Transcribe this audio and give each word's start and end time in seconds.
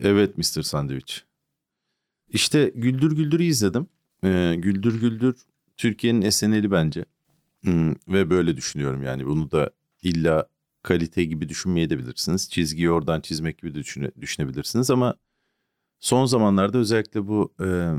Evet 0.00 0.38
Mr. 0.38 0.62
Sandwich. 0.62 1.14
İşte 2.28 2.72
Güldür 2.74 3.16
Güldür'ü 3.16 3.42
izledim. 3.42 3.86
Ee, 4.24 4.54
Güldür 4.58 5.00
Güldür 5.00 5.36
Türkiye'nin 5.76 6.30
SNL'i 6.30 6.70
bence. 6.70 7.04
Hmm, 7.62 7.94
ve 8.08 8.30
böyle 8.30 8.56
düşünüyorum 8.56 9.02
yani 9.02 9.26
bunu 9.26 9.50
da 9.50 9.70
illa 10.02 10.48
kalite 10.82 11.24
gibi 11.24 11.48
düşünmeyebilirsiniz. 11.48 12.50
Çizgiyi 12.50 12.90
oradan 12.90 13.20
çizmek 13.20 13.58
gibi 13.58 13.74
düşüne, 13.74 14.10
düşünebilirsiniz 14.20 14.90
ama 14.90 15.14
son 16.00 16.26
zamanlarda 16.26 16.78
özellikle 16.78 17.26
bu 17.26 17.54
e, 17.64 17.94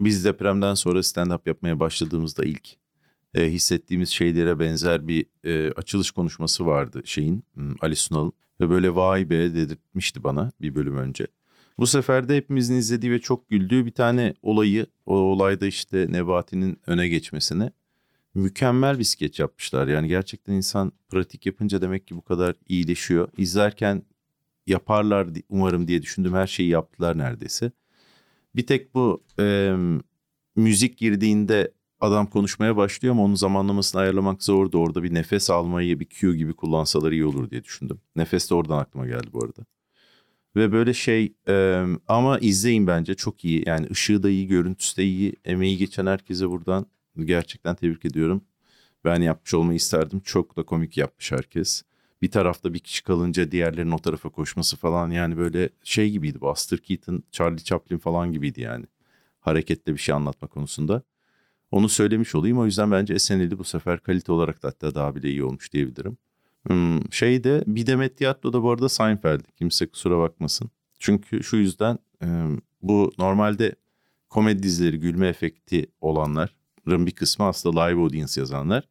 biz 0.00 0.24
depremden 0.24 0.74
sonra 0.74 0.98
stand-up 0.98 1.40
yapmaya 1.46 1.80
başladığımızda 1.80 2.44
ilk 2.44 2.68
e, 3.34 3.52
hissettiğimiz 3.52 4.08
şeylere 4.08 4.58
benzer 4.58 5.08
bir 5.08 5.26
e, 5.44 5.72
açılış 5.72 6.10
konuşması 6.10 6.66
vardı 6.66 7.02
şeyin 7.04 7.44
hmm, 7.54 7.74
Ali 7.80 7.96
Sunal'ın 7.96 8.32
ve 8.60 8.70
böyle 8.70 8.94
vay 8.94 9.30
be 9.30 9.54
dedirtmişti 9.54 10.24
bana 10.24 10.52
bir 10.60 10.74
bölüm 10.74 10.96
önce. 10.96 11.26
Bu 11.78 11.86
sefer 11.86 12.28
de 12.28 12.36
hepimizin 12.36 12.74
izlediği 12.74 13.12
ve 13.12 13.18
çok 13.18 13.48
güldüğü 13.48 13.86
bir 13.86 13.90
tane 13.90 14.34
olayı, 14.42 14.86
o 15.06 15.14
olayda 15.14 15.66
işte 15.66 16.06
Nebati'nin 16.10 16.78
öne 16.86 17.08
geçmesini 17.08 17.70
mükemmel 18.34 18.98
bir 18.98 19.04
skeç 19.04 19.40
yapmışlar. 19.40 19.88
Yani 19.88 20.08
gerçekten 20.08 20.52
insan 20.52 20.92
pratik 21.08 21.46
yapınca 21.46 21.80
demek 21.82 22.06
ki 22.06 22.16
bu 22.16 22.22
kadar 22.22 22.54
iyileşiyor. 22.68 23.28
İzlerken 23.36 24.02
yaparlar 24.66 25.28
umarım 25.48 25.88
diye 25.88 26.02
düşündüm 26.02 26.34
her 26.34 26.46
şeyi 26.46 26.68
yaptılar 26.68 27.18
neredeyse. 27.18 27.72
Bir 28.56 28.66
tek 28.66 28.94
bu 28.94 29.24
e, 29.40 29.76
müzik 30.56 30.98
girdiğinde 30.98 31.72
adam 32.00 32.26
konuşmaya 32.26 32.76
başlıyor 32.76 33.14
ama 33.14 33.24
onun 33.24 33.34
zamanlamasını 33.34 34.00
ayarlamak 34.00 34.42
zordu. 34.42 34.78
Orada 34.78 35.02
bir 35.02 35.14
nefes 35.14 35.50
almayı 35.50 36.00
bir 36.00 36.08
cue 36.08 36.36
gibi 36.36 36.54
kullansalar 36.54 37.12
iyi 37.12 37.24
olur 37.24 37.50
diye 37.50 37.64
düşündüm. 37.64 38.00
Nefes 38.16 38.50
de 38.50 38.54
oradan 38.54 38.78
aklıma 38.78 39.06
geldi 39.06 39.28
bu 39.32 39.44
arada. 39.44 39.77
Ve 40.56 40.72
böyle 40.72 40.94
şey 40.94 41.32
e, 41.48 41.84
ama 42.08 42.38
izleyin 42.38 42.86
bence 42.86 43.14
çok 43.14 43.44
iyi. 43.44 43.62
Yani 43.66 43.86
ışığı 43.90 44.22
da 44.22 44.30
iyi, 44.30 44.46
görüntüsü 44.46 44.96
de 44.96 45.04
iyi. 45.04 45.32
Emeği 45.44 45.76
geçen 45.76 46.06
herkese 46.06 46.50
buradan 46.50 46.86
gerçekten 47.24 47.74
tebrik 47.74 48.04
ediyorum. 48.04 48.42
Ben 49.04 49.22
yapmış 49.22 49.54
olmayı 49.54 49.76
isterdim. 49.76 50.20
Çok 50.20 50.56
da 50.56 50.62
komik 50.62 50.96
yapmış 50.96 51.32
herkes. 51.32 51.82
Bir 52.22 52.30
tarafta 52.30 52.74
bir 52.74 52.78
kişi 52.78 53.04
kalınca 53.04 53.50
diğerlerinin 53.50 53.90
o 53.92 53.98
tarafa 53.98 54.28
koşması 54.30 54.76
falan 54.76 55.10
yani 55.10 55.36
böyle 55.36 55.68
şey 55.84 56.10
gibiydi. 56.10 56.40
Buster 56.40 56.78
Keaton, 56.78 57.22
Charlie 57.32 57.64
Chaplin 57.64 57.98
falan 57.98 58.32
gibiydi 58.32 58.60
yani. 58.60 58.84
Hareketle 59.40 59.92
bir 59.92 59.98
şey 59.98 60.14
anlatma 60.14 60.48
konusunda. 60.48 61.02
Onu 61.70 61.88
söylemiş 61.88 62.34
olayım. 62.34 62.58
O 62.58 62.66
yüzden 62.66 62.90
bence 62.90 63.18
SNL'i 63.18 63.58
bu 63.58 63.64
sefer 63.64 64.00
kalite 64.00 64.32
olarak 64.32 64.62
da 64.62 64.68
hatta 64.68 64.94
daha 64.94 65.14
bile 65.16 65.30
iyi 65.30 65.44
olmuş 65.44 65.72
diyebilirim. 65.72 66.18
Hmm, 66.66 67.12
şeyde 67.12 67.64
bir 67.66 67.86
demet 67.86 68.16
tiyatroda 68.16 68.62
bu 68.62 68.70
arada 68.70 68.88
Seinfeld. 68.88 69.40
Kimse 69.56 69.86
kusura 69.86 70.18
bakmasın. 70.18 70.70
Çünkü 70.98 71.42
şu 71.44 71.56
yüzden 71.56 71.98
bu 72.82 73.12
normalde 73.18 73.74
komedi 74.28 74.62
dizileri 74.62 75.00
gülme 75.00 75.28
efekti 75.28 75.86
olanların 76.00 77.06
bir 77.06 77.12
kısmı 77.12 77.46
aslında 77.46 77.84
live 77.84 78.00
audience 78.00 78.40
yazanlar. 78.40 78.88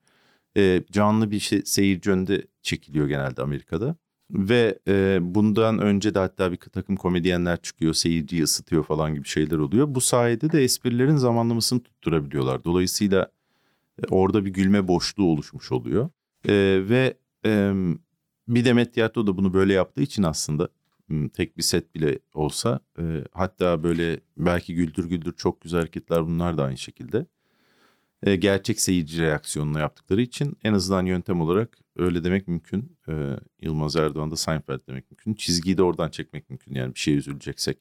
Canlı 0.92 1.32
bir 1.32 1.40
şey, 1.40 1.62
seyirci 1.66 2.12
önünde 2.12 2.48
çekiliyor 2.62 3.08
genelde 3.08 3.42
Amerika'da. 3.42 3.96
Ve 4.32 4.80
e, 4.88 5.20
bundan 5.22 5.80
önce 5.80 6.16
de 6.16 6.20
hatta 6.20 6.52
bir 6.52 6.58
takım 6.58 6.96
komedyenler 6.96 7.62
çıkıyor, 7.62 7.94
seyirciyi 7.94 8.44
ısıtıyor 8.44 8.84
falan 8.84 9.14
gibi 9.14 9.28
şeyler 9.28 9.58
oluyor. 9.58 9.96
Bu 9.96 10.02
sayede 10.02 10.52
de 10.52 10.64
esprilerin 10.64 11.16
zamanlamasını 11.16 11.80
tutturabiliyorlar. 11.80 12.64
Dolayısıyla 12.64 13.32
e, 14.04 14.08
orada 14.10 14.46
bir 14.46 14.54
gülme 14.54 14.88
boşluğu 14.88 15.32
oluşmuş 15.32 15.72
oluyor. 15.72 16.10
E, 16.46 16.54
ve 16.90 17.14
e, 17.46 17.74
bir 18.48 18.66
Demet 18.66 18.94
Tiyatro 18.94 19.28
da 19.28 19.38
bunu 19.38 19.54
böyle 19.54 19.74
yaptığı 19.74 20.02
için 20.02 20.24
aslında 20.24 20.70
tek 21.34 21.58
bir 21.58 21.64
set 21.64 21.96
bile 21.96 22.20
olsa 22.34 22.80
hatta 23.32 23.84
böyle 23.84 24.20
belki 24.38 24.76
güldür 24.76 25.06
güldür 25.06 25.34
çok 25.34 25.62
güzel 25.62 25.80
hareketler 25.80 26.26
bunlar 26.26 26.58
da 26.58 26.64
aynı 26.64 26.78
şekilde. 26.78 27.26
Gerçek 28.40 28.82
seyirci 28.82 29.22
reaksiyonunu 29.22 29.80
yaptıkları 29.80 30.22
için 30.22 30.58
en 30.64 30.74
azından 30.74 31.06
yöntem 31.06 31.42
olarak 31.42 31.78
öyle 31.98 32.24
demek 32.24 32.48
mümkün. 32.48 32.98
E, 33.10 33.40
Yılmaz 33.62 33.96
Erdoğan 33.96 34.32
da 34.32 34.36
Seinfeld 34.36 34.88
demek 34.88 35.12
mümkün. 35.12 35.34
Çizgiyi 35.34 35.78
de 35.78 35.84
oradan 35.84 36.10
çekmek 36.10 36.50
mümkün 36.50 36.76
yani 36.76 36.96
bir 36.96 37.00
şey 37.00 37.16
üzüleceksek. 37.18 37.78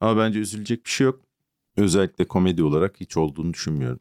Ama 0.00 0.20
bence 0.20 0.38
üzülecek 0.38 0.84
bir 0.84 0.90
şey 0.90 1.04
yok. 1.04 1.20
Özellikle 1.76 2.28
komedi 2.28 2.62
olarak 2.62 3.00
hiç 3.00 3.16
olduğunu 3.16 3.54
düşünmüyorum. 3.54 4.00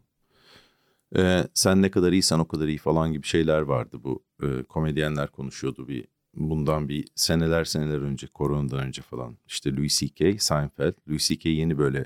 E, 1.18 1.44
sen 1.54 1.82
ne 1.82 1.92
kadar 1.92 2.12
iyisen 2.12 2.40
o 2.40 2.48
kadar 2.48 2.68
iyi 2.68 2.78
falan 2.78 3.14
gibi 3.14 3.28
şeyler 3.28 3.62
vardı 3.62 3.98
bu 4.04 4.24
e, 4.44 4.64
komedyenler 4.64 5.28
konuşuyordu 5.28 5.88
bir 5.88 6.08
bundan 6.34 6.90
bir 6.90 7.08
seneler 7.16 7.66
seneler 7.66 8.02
önce 8.02 8.28
koronadan 8.28 8.80
önce 8.80 9.02
falan 9.02 9.38
işte 9.48 9.76
Louis 9.76 10.00
C.K. 10.00 10.40
Seinfeld 10.40 10.94
Louis 11.10 11.28
C.K. 11.28 11.50
yeni 11.50 11.78
böyle 11.78 12.06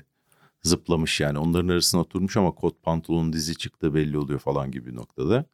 zıplamış 0.62 1.20
yani 1.20 1.38
onların 1.38 1.68
arasına 1.68 2.00
oturmuş 2.00 2.36
ama 2.36 2.50
kot 2.52 2.82
pantolonun 2.82 3.32
dizi 3.32 3.56
çıktı 3.56 3.94
belli 3.94 4.18
oluyor 4.18 4.38
falan 4.38 4.70
gibi 4.70 4.94
noktada. 4.94 5.44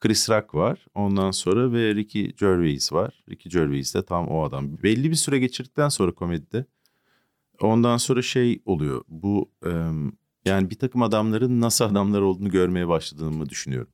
Chris 0.00 0.30
Rock 0.30 0.54
var 0.54 0.86
ondan 0.94 1.30
sonra 1.30 1.72
ve 1.72 1.94
Ricky 1.94 2.32
Gervais 2.32 2.92
var. 2.92 3.24
Ricky 3.30 3.52
Gervais 3.52 3.94
de 3.94 4.04
tam 4.04 4.28
o 4.28 4.44
adam. 4.44 4.82
Belli 4.82 5.10
bir 5.10 5.14
süre 5.14 5.38
geçirdikten 5.38 5.88
sonra 5.88 6.12
komedide 6.12 6.64
ondan 7.60 7.96
sonra 7.96 8.22
şey 8.22 8.62
oluyor 8.64 9.04
bu 9.08 9.50
yani 10.44 10.70
bir 10.70 10.78
takım 10.78 11.02
adamların 11.02 11.60
nasıl 11.60 11.84
adamlar 11.84 12.20
olduğunu 12.20 12.50
görmeye 12.50 12.88
başladığımı 12.88 13.48
düşünüyorum. 13.48 13.92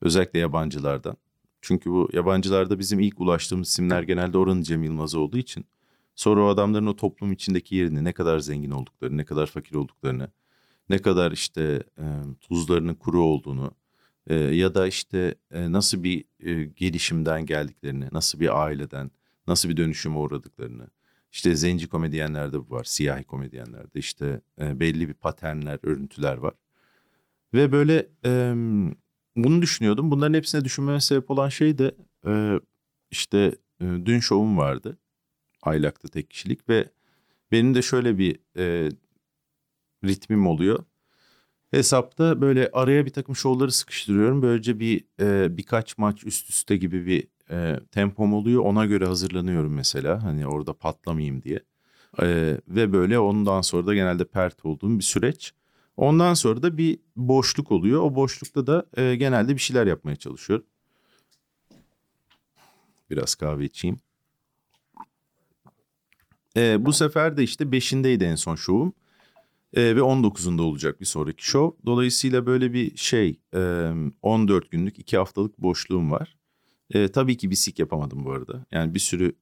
Özellikle 0.00 0.38
yabancılardan. 0.38 1.16
Çünkü 1.60 1.90
bu 1.90 2.08
yabancılarda 2.12 2.78
bizim 2.78 3.00
ilk 3.00 3.20
ulaştığımız 3.20 3.68
isimler 3.68 4.02
genelde 4.02 4.38
oranın 4.38 4.62
Cem 4.62 4.82
Yılmaz 4.82 5.14
olduğu 5.14 5.38
için 5.38 5.64
sonra 6.14 6.44
o 6.44 6.46
adamların 6.46 6.86
o 6.86 6.96
toplum 6.96 7.32
içindeki 7.32 7.76
yerini 7.76 8.04
ne 8.04 8.12
kadar 8.12 8.38
zengin 8.38 8.70
olduklarını, 8.70 9.16
ne 9.16 9.24
kadar 9.24 9.46
fakir 9.46 9.74
olduklarını, 9.74 10.28
ne 10.88 10.98
kadar 10.98 11.32
işte 11.32 11.82
e, 11.98 12.04
tuzlarının 12.40 12.94
kuru 12.94 13.22
olduğunu 13.22 13.74
e, 14.26 14.34
ya 14.34 14.74
da 14.74 14.86
işte 14.86 15.34
e, 15.50 15.72
nasıl 15.72 16.02
bir 16.02 16.24
e, 16.40 16.64
gelişimden 16.64 17.46
geldiklerini, 17.46 18.08
nasıl 18.12 18.40
bir 18.40 18.62
aileden, 18.62 19.10
nasıl 19.46 19.68
bir 19.68 19.76
dönüşüme 19.76 20.16
uğradıklarını. 20.16 20.86
İşte 21.34 21.56
zenci 21.56 21.88
komedyenlerde 21.88 22.58
bu 22.58 22.70
var, 22.70 22.84
siyahi 22.84 23.24
komedyenlerde 23.24 23.98
işte 23.98 24.40
e, 24.60 24.80
belli 24.80 25.08
bir 25.08 25.14
paternler, 25.14 25.78
örüntüler 25.82 26.36
var. 26.36 26.54
Ve 27.54 27.72
böyle 27.72 28.08
e, 28.24 28.52
bunu 29.36 29.62
düşünüyordum. 29.62 30.10
Bunların 30.10 30.34
hepsine 30.34 30.64
düşünmeme 30.64 31.00
sebep 31.00 31.30
olan 31.30 31.48
şey 31.48 31.78
de 31.78 31.94
e, 32.26 32.60
işte 33.10 33.38
e, 33.80 33.84
dün 33.84 34.20
şovum 34.20 34.58
vardı. 34.58 34.98
Aylak'ta 35.62 36.08
tek 36.08 36.30
kişilik 36.30 36.68
ve 36.68 36.88
benim 37.52 37.74
de 37.74 37.82
şöyle 37.82 38.18
bir 38.18 38.38
e, 38.56 38.90
ritmim 40.04 40.46
oluyor. 40.46 40.84
Hesapta 41.70 42.40
böyle 42.40 42.70
araya 42.72 43.06
bir 43.06 43.10
takım 43.10 43.36
şovları 43.36 43.72
sıkıştırıyorum. 43.72 44.42
Böylece 44.42 44.80
bir 44.80 45.04
e, 45.20 45.56
birkaç 45.56 45.98
maç 45.98 46.24
üst 46.24 46.50
üste 46.50 46.76
gibi 46.76 47.06
bir 47.06 47.33
e, 47.50 47.80
tempom 47.92 48.34
oluyor. 48.34 48.62
Ona 48.62 48.86
göre 48.86 49.06
hazırlanıyorum 49.06 49.74
mesela. 49.74 50.22
Hani 50.22 50.46
orada 50.46 50.72
patlamayayım 50.72 51.42
diye. 51.42 51.60
E, 52.22 52.58
ve 52.68 52.92
böyle 52.92 53.18
ondan 53.18 53.60
sonra 53.60 53.86
da 53.86 53.94
genelde 53.94 54.24
pert 54.24 54.64
olduğum 54.64 54.98
bir 54.98 55.04
süreç. 55.04 55.52
Ondan 55.96 56.34
sonra 56.34 56.62
da 56.62 56.78
bir 56.78 56.98
boşluk 57.16 57.72
oluyor. 57.72 58.02
O 58.02 58.14
boşlukta 58.14 58.66
da 58.66 58.86
e, 58.96 59.16
genelde 59.16 59.54
bir 59.54 59.60
şeyler 59.60 59.86
yapmaya 59.86 60.16
çalışıyorum. 60.16 60.66
Biraz 63.10 63.34
kahve 63.34 63.64
içeyim. 63.64 63.96
E, 66.56 66.84
bu 66.86 66.92
sefer 66.92 67.36
de 67.36 67.42
işte 67.42 67.64
5'indeydi 67.64 68.24
en 68.24 68.34
son 68.34 68.54
şovum. 68.54 68.92
E, 69.74 69.96
ve 69.96 70.00
19'unda 70.00 70.60
olacak 70.62 71.00
bir 71.00 71.06
sonraki 71.06 71.46
şov. 71.46 71.70
Dolayısıyla 71.86 72.46
böyle 72.46 72.72
bir 72.72 72.96
şey 72.96 73.40
e, 73.54 73.90
14 74.22 74.70
günlük 74.70 74.98
2 74.98 75.16
haftalık 75.16 75.58
boşluğum 75.58 76.10
var. 76.10 76.36
E, 76.90 77.08
tabii 77.08 77.36
ki 77.36 77.50
bir 77.50 77.56
sik 77.56 77.78
yapamadım 77.78 78.24
bu 78.24 78.32
arada. 78.32 78.66
Yani 78.72 78.94
bir 78.94 79.00
sürü 79.00 79.32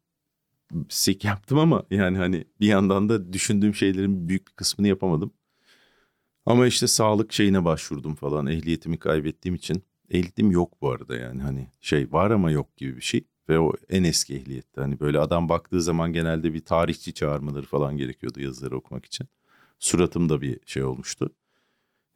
sik 0.89 1.25
yaptım 1.25 1.59
ama 1.59 1.85
yani 1.91 2.19
hani 2.19 2.45
bir 2.61 2.67
yandan 2.67 3.09
da 3.09 3.33
düşündüğüm 3.33 3.75
şeylerin 3.75 4.29
büyük 4.29 4.49
bir 4.49 4.53
kısmını 4.53 4.89
yapamadım. 4.89 5.33
Ama 6.47 6.67
işte 6.67 6.87
sağlık 6.87 7.33
şeyine 7.33 7.65
başvurdum 7.65 8.15
falan 8.15 8.47
ehliyetimi 8.47 8.99
kaybettiğim 8.99 9.55
için. 9.55 9.83
Ehliyetim 10.11 10.51
yok 10.51 10.83
bu 10.83 10.91
arada 10.91 11.17
yani 11.17 11.43
hani 11.43 11.69
şey 11.81 12.13
var 12.13 12.31
ama 12.31 12.51
yok 12.51 12.77
gibi 12.77 12.97
bir 12.97 13.03
şey. 13.03 13.25
Ve 13.49 13.59
o 13.59 13.73
en 13.89 14.05
eski 14.05 14.35
ehliyetti. 14.37 14.81
Hani 14.81 15.01
böyle 15.01 15.19
adam 15.19 15.49
baktığı 15.49 15.83
zaman 15.83 16.13
genelde 16.13 16.55
bir 16.55 16.65
tarihçi 16.65 17.15
çağırmaları 17.15 17.67
falan 17.67 17.97
gerekiyordu 17.97 18.41
yazıları 18.41 18.77
okumak 18.77 19.05
için. 19.05 19.29
Suratımda 19.79 20.41
bir 20.41 20.61
şey 20.67 20.85
olmuştu. 20.85 21.31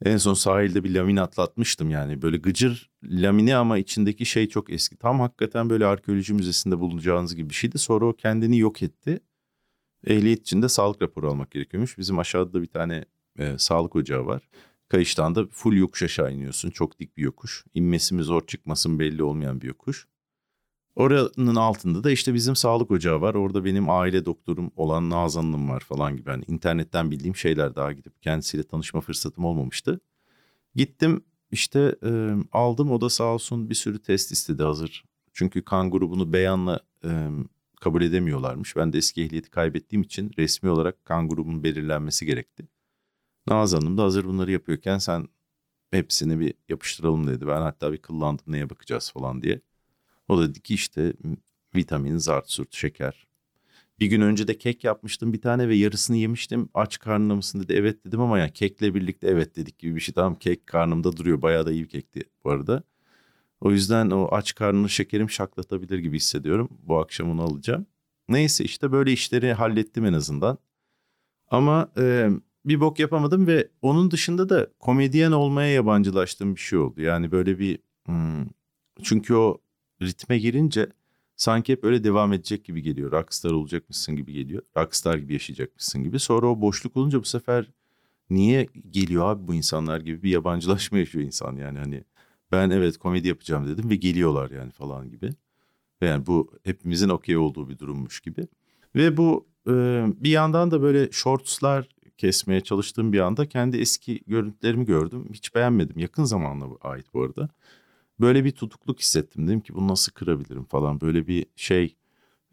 En 0.04 0.16
son 0.16 0.34
sahilde 0.34 0.84
bir 0.84 0.94
lamin 0.94 1.16
atlatmıştım 1.16 1.90
yani. 1.90 2.22
Böyle 2.22 2.36
gıcır 2.36 2.90
lamine 3.04 3.56
ama 3.56 3.78
içindeki 3.78 4.26
şey 4.26 4.48
çok 4.48 4.70
eski. 4.70 4.96
Tam 4.96 5.20
hakikaten 5.20 5.70
böyle 5.70 5.86
arkeoloji 5.86 6.34
müzesinde 6.34 6.78
bulunacağınız 6.78 7.36
gibi 7.36 7.50
bir 7.50 7.54
şeydi. 7.54 7.78
Sonra 7.78 8.06
o 8.06 8.12
kendini 8.12 8.58
yok 8.58 8.82
etti. 8.82 9.20
Ehliyet 10.06 10.40
için 10.40 10.62
de 10.62 10.68
sağlık 10.68 11.02
raporu 11.02 11.30
almak 11.30 11.50
gerekiyormuş. 11.50 11.98
Bizim 11.98 12.18
aşağıda 12.18 12.62
bir 12.62 12.66
tane 12.66 13.04
e, 13.38 13.58
sağlık 13.58 13.96
ocağı 13.96 14.26
var. 14.26 14.48
Kayıştan 14.88 15.34
da 15.34 15.46
full 15.46 15.76
yokuş 15.76 16.02
aşağı 16.02 16.32
iniyorsun. 16.32 16.70
Çok 16.70 16.98
dik 16.98 17.16
bir 17.16 17.22
yokuş. 17.22 17.64
İnmesi 17.74 18.14
mi 18.14 18.22
zor 18.22 18.46
çıkması 18.46 18.88
mı 18.88 18.98
belli 18.98 19.22
olmayan 19.22 19.60
bir 19.60 19.66
yokuş. 19.66 20.06
Oranın 20.96 21.56
altında 21.56 22.04
da 22.04 22.10
işte 22.10 22.34
bizim 22.34 22.56
sağlık 22.56 22.90
ocağı 22.90 23.20
var. 23.20 23.34
Orada 23.34 23.64
benim 23.64 23.90
aile 23.90 24.24
doktorum 24.24 24.70
olan 24.76 25.10
Nazan 25.10 25.42
Hanım 25.42 25.68
var 25.68 25.80
falan 25.80 26.16
gibi. 26.16 26.30
Yani 26.30 26.44
internetten 26.48 27.10
bildiğim 27.10 27.36
şeyler 27.36 27.74
daha 27.74 27.92
gidip 27.92 28.22
kendisiyle 28.22 28.64
tanışma 28.64 29.00
fırsatım 29.00 29.44
olmamıştı. 29.44 30.00
Gittim 30.74 31.24
işte 31.50 31.96
e, 32.04 32.30
aldım 32.52 32.92
o 32.92 33.00
da 33.00 33.10
sağ 33.10 33.24
olsun 33.24 33.70
bir 33.70 33.74
sürü 33.74 33.98
test 33.98 34.32
istedi 34.32 34.62
hazır. 34.62 35.04
Çünkü 35.32 35.62
kan 35.64 35.90
grubunu 35.90 36.32
beyanla 36.32 36.80
e, 37.04 37.28
kabul 37.80 38.02
edemiyorlarmış. 38.02 38.76
Ben 38.76 38.92
de 38.92 38.98
eski 38.98 39.22
ehliyeti 39.22 39.50
kaybettiğim 39.50 40.02
için 40.02 40.30
resmi 40.38 40.70
olarak 40.70 41.04
kan 41.04 41.28
grubunun 41.28 41.64
belirlenmesi 41.64 42.26
gerekti. 42.26 42.68
Nazan 43.48 43.80
Hanım 43.80 43.98
da 43.98 44.02
hazır 44.02 44.24
bunları 44.24 44.52
yapıyorken 44.52 44.98
sen 44.98 45.28
hepsini 45.90 46.40
bir 46.40 46.54
yapıştıralım 46.68 47.26
dedi. 47.26 47.46
Ben 47.46 47.60
hatta 47.60 47.92
bir 47.92 47.98
kıllandım 47.98 48.44
neye 48.48 48.70
bakacağız 48.70 49.10
falan 49.12 49.42
diye. 49.42 49.60
O 50.28 50.38
da 50.38 50.48
dedi 50.48 50.60
ki 50.60 50.74
işte 50.74 51.12
vitamin, 51.74 52.16
zart, 52.16 52.50
surt, 52.50 52.74
şeker. 52.74 53.26
Bir 54.00 54.06
gün 54.06 54.20
önce 54.20 54.48
de 54.48 54.58
kek 54.58 54.84
yapmıştım 54.84 55.32
bir 55.32 55.40
tane 55.40 55.68
ve 55.68 55.76
yarısını 55.76 56.16
yemiştim. 56.16 56.68
Aç 56.74 56.98
karnına 56.98 57.34
mısın 57.34 57.60
dedi. 57.60 57.72
Evet 57.72 58.04
dedim 58.04 58.20
ama 58.20 58.38
yani 58.38 58.52
kekle 58.52 58.94
birlikte 58.94 59.28
evet 59.28 59.56
dedik 59.56 59.78
gibi 59.78 59.96
bir 59.96 60.00
şey. 60.00 60.14
Tamam 60.14 60.34
kek 60.34 60.66
karnımda 60.66 61.16
duruyor. 61.16 61.42
Bayağı 61.42 61.66
da 61.66 61.72
iyi 61.72 61.84
bir 61.84 61.88
kekti 61.88 62.24
bu 62.44 62.50
arada. 62.50 62.82
O 63.60 63.70
yüzden 63.70 64.10
o 64.10 64.28
aç 64.30 64.54
karnını 64.54 64.88
şekerim 64.88 65.30
şaklatabilir 65.30 65.98
gibi 65.98 66.16
hissediyorum. 66.16 66.68
Bu 66.82 66.98
akşam 66.98 67.30
onu 67.30 67.42
alacağım. 67.42 67.86
Neyse 68.28 68.64
işte 68.64 68.92
böyle 68.92 69.12
işleri 69.12 69.52
hallettim 69.52 70.04
en 70.04 70.12
azından. 70.12 70.58
Ama 71.48 71.92
e, 71.98 72.30
bir 72.64 72.80
bok 72.80 72.98
yapamadım 72.98 73.46
ve 73.46 73.68
onun 73.82 74.10
dışında 74.10 74.48
da 74.48 74.68
komedyen 74.80 75.32
olmaya 75.32 75.72
yabancılaştığım 75.72 76.54
bir 76.54 76.60
şey 76.60 76.78
oldu. 76.78 77.00
Yani 77.00 77.32
böyle 77.32 77.58
bir 77.58 77.78
hmm, 78.06 78.46
çünkü 79.02 79.34
o 79.34 79.58
ritme 80.02 80.38
girince 80.38 80.88
sanki 81.36 81.72
hep 81.72 81.84
öyle 81.84 82.04
devam 82.04 82.32
edecek 82.32 82.64
gibi 82.64 82.82
geliyor. 82.82 83.12
Rockstar 83.12 83.50
olacakmışsın 83.50 84.16
gibi 84.16 84.32
geliyor. 84.32 84.62
Rockstar 84.76 85.18
gibi 85.18 85.32
yaşayacakmışsın 85.32 86.04
gibi. 86.04 86.18
Sonra 86.18 86.46
o 86.46 86.60
boşluk 86.60 86.96
olunca 86.96 87.20
bu 87.20 87.24
sefer 87.24 87.70
niye 88.30 88.68
geliyor 88.90 89.30
abi 89.30 89.48
bu 89.48 89.54
insanlar 89.54 90.00
gibi 90.00 90.22
bir 90.22 90.30
yabancılaşma 90.30 90.98
yaşıyor 90.98 91.24
insan 91.24 91.56
yani 91.56 91.78
hani 91.78 92.04
ben 92.52 92.70
evet 92.70 92.98
komedi 92.98 93.28
yapacağım 93.28 93.68
dedim 93.68 93.90
ve 93.90 93.96
geliyorlar 93.96 94.50
yani 94.50 94.70
falan 94.70 95.10
gibi. 95.10 95.30
Yani 96.00 96.26
bu 96.26 96.52
hepimizin 96.64 97.08
okey 97.08 97.36
olduğu 97.36 97.68
bir 97.68 97.78
durummuş 97.78 98.20
gibi. 98.20 98.46
Ve 98.96 99.16
bu 99.16 99.46
e, 99.68 99.72
bir 100.16 100.30
yandan 100.30 100.70
da 100.70 100.82
böyle 100.82 101.12
shortslar 101.12 101.88
kesmeye 102.18 102.60
çalıştığım 102.60 103.12
bir 103.12 103.20
anda 103.20 103.48
kendi 103.48 103.76
eski 103.76 104.20
görüntülerimi 104.26 104.84
gördüm. 104.84 105.28
Hiç 105.32 105.54
beğenmedim. 105.54 105.98
Yakın 105.98 106.24
zamanla 106.24 106.66
ait 106.82 107.06
bu 107.14 107.22
arada. 107.22 107.48
Böyle 108.20 108.44
bir 108.44 108.52
tutukluk 108.52 109.00
hissettim. 109.00 109.46
Dedim 109.48 109.60
ki 109.60 109.74
bunu 109.74 109.88
nasıl 109.88 110.12
kırabilirim 110.12 110.64
falan. 110.64 111.00
Böyle 111.00 111.26
bir 111.26 111.46
şey 111.56 111.96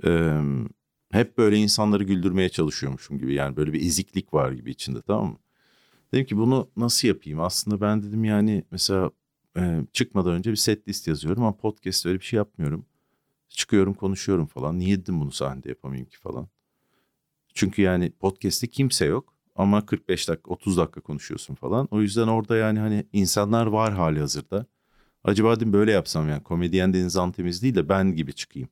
e, 0.06 0.39
hep 1.12 1.38
böyle 1.38 1.57
insanları 1.57 2.04
güldürmeye 2.04 2.50
çalışıyormuşum 2.50 3.18
gibi. 3.18 3.33
Yani 3.33 3.56
böyle 3.56 3.74
bir 3.74 3.81
eziklik 3.81 4.33
var 4.33 4.51
gibi 4.51 4.71
içinde 4.71 5.01
tamam 5.01 5.30
mı? 5.31 5.38
Dedim 6.13 6.25
ki 6.25 6.38
bunu 6.38 6.69
nasıl 6.77 7.07
yapayım? 7.07 7.39
Aslında 7.39 7.81
ben 7.81 8.04
dedim 8.04 8.24
yani 8.24 8.63
mesela 8.71 9.12
e, 9.57 9.81
çıkmadan 9.94 10.33
önce 10.33 10.51
bir 10.51 10.56
set 10.56 10.88
list 10.88 11.07
yazıyorum 11.07 11.44
ama 11.44 11.57
podcast 11.57 12.06
öyle 12.06 12.19
bir 12.19 12.25
şey 12.25 12.38
yapmıyorum. 12.38 12.86
Çıkıyorum 13.50 13.94
konuşuyorum 13.94 14.45
falan. 14.45 14.80
Niye 14.80 15.01
dedim 15.01 15.21
bunu 15.21 15.31
sahnede 15.31 15.69
yapamayayım 15.69 16.09
ki 16.09 16.18
falan. 16.18 16.48
Çünkü 17.54 17.81
yani 17.81 18.12
podcast'te 18.12 18.68
kimse 18.68 19.06
yok 19.06 19.33
ama 19.56 19.86
45 19.86 20.30
dakika 20.30 20.51
30 20.51 20.77
dakika 20.77 21.01
konuşuyorsun 21.01 21.56
falan. 21.56 21.88
O 21.92 22.01
yüzden 22.01 22.27
orada 22.27 22.57
yani 22.57 22.80
hani 22.80 23.06
insanlar 23.13 23.66
var 23.66 23.94
hali 23.94 24.19
hazırda. 24.19 24.66
Acaba 25.23 25.55
dedim 25.55 25.73
böyle 25.73 25.91
yapsam 25.91 26.29
yani 26.29 26.43
komedyen 26.43 26.93
Deniz 26.93 27.17
Antemiz 27.17 27.63
değil 27.63 27.75
de 27.75 27.89
ben 27.89 28.15
gibi 28.15 28.33
çıkayım. 28.33 28.69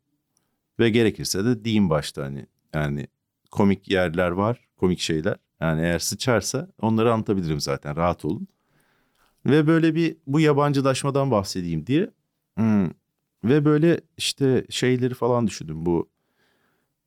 Ve 0.80 0.90
gerekirse 0.90 1.46
de 1.46 1.66
diyeyim 1.66 1.90
başta 1.90 2.24
hani 2.24 2.46
yani 2.74 3.08
komik 3.52 3.90
yerler 3.90 4.32
var, 4.32 4.70
komik 4.78 5.00
şeyler. 5.00 5.36
Yani 5.60 5.82
eğer 5.82 6.00
sıçarsa 6.00 6.70
onları 6.82 7.14
anlatabilirim 7.14 7.60
zaten 7.60 7.96
rahat 7.96 8.26
olun. 8.26 8.48
Ve 9.46 9.68
böyle 9.68 9.96
bir 9.96 10.18
bu 10.28 10.40
yabancılaşmadan 10.40 11.32
bahsedeyim 11.32 11.88
diye. 11.88 12.12
Hmm. 12.56 12.90
Ve 13.44 13.66
böyle 13.66 14.02
işte 14.18 14.66
şeyleri 14.70 15.14
falan 15.14 15.48
düşündüm. 15.48 15.86
Bu 15.86 16.10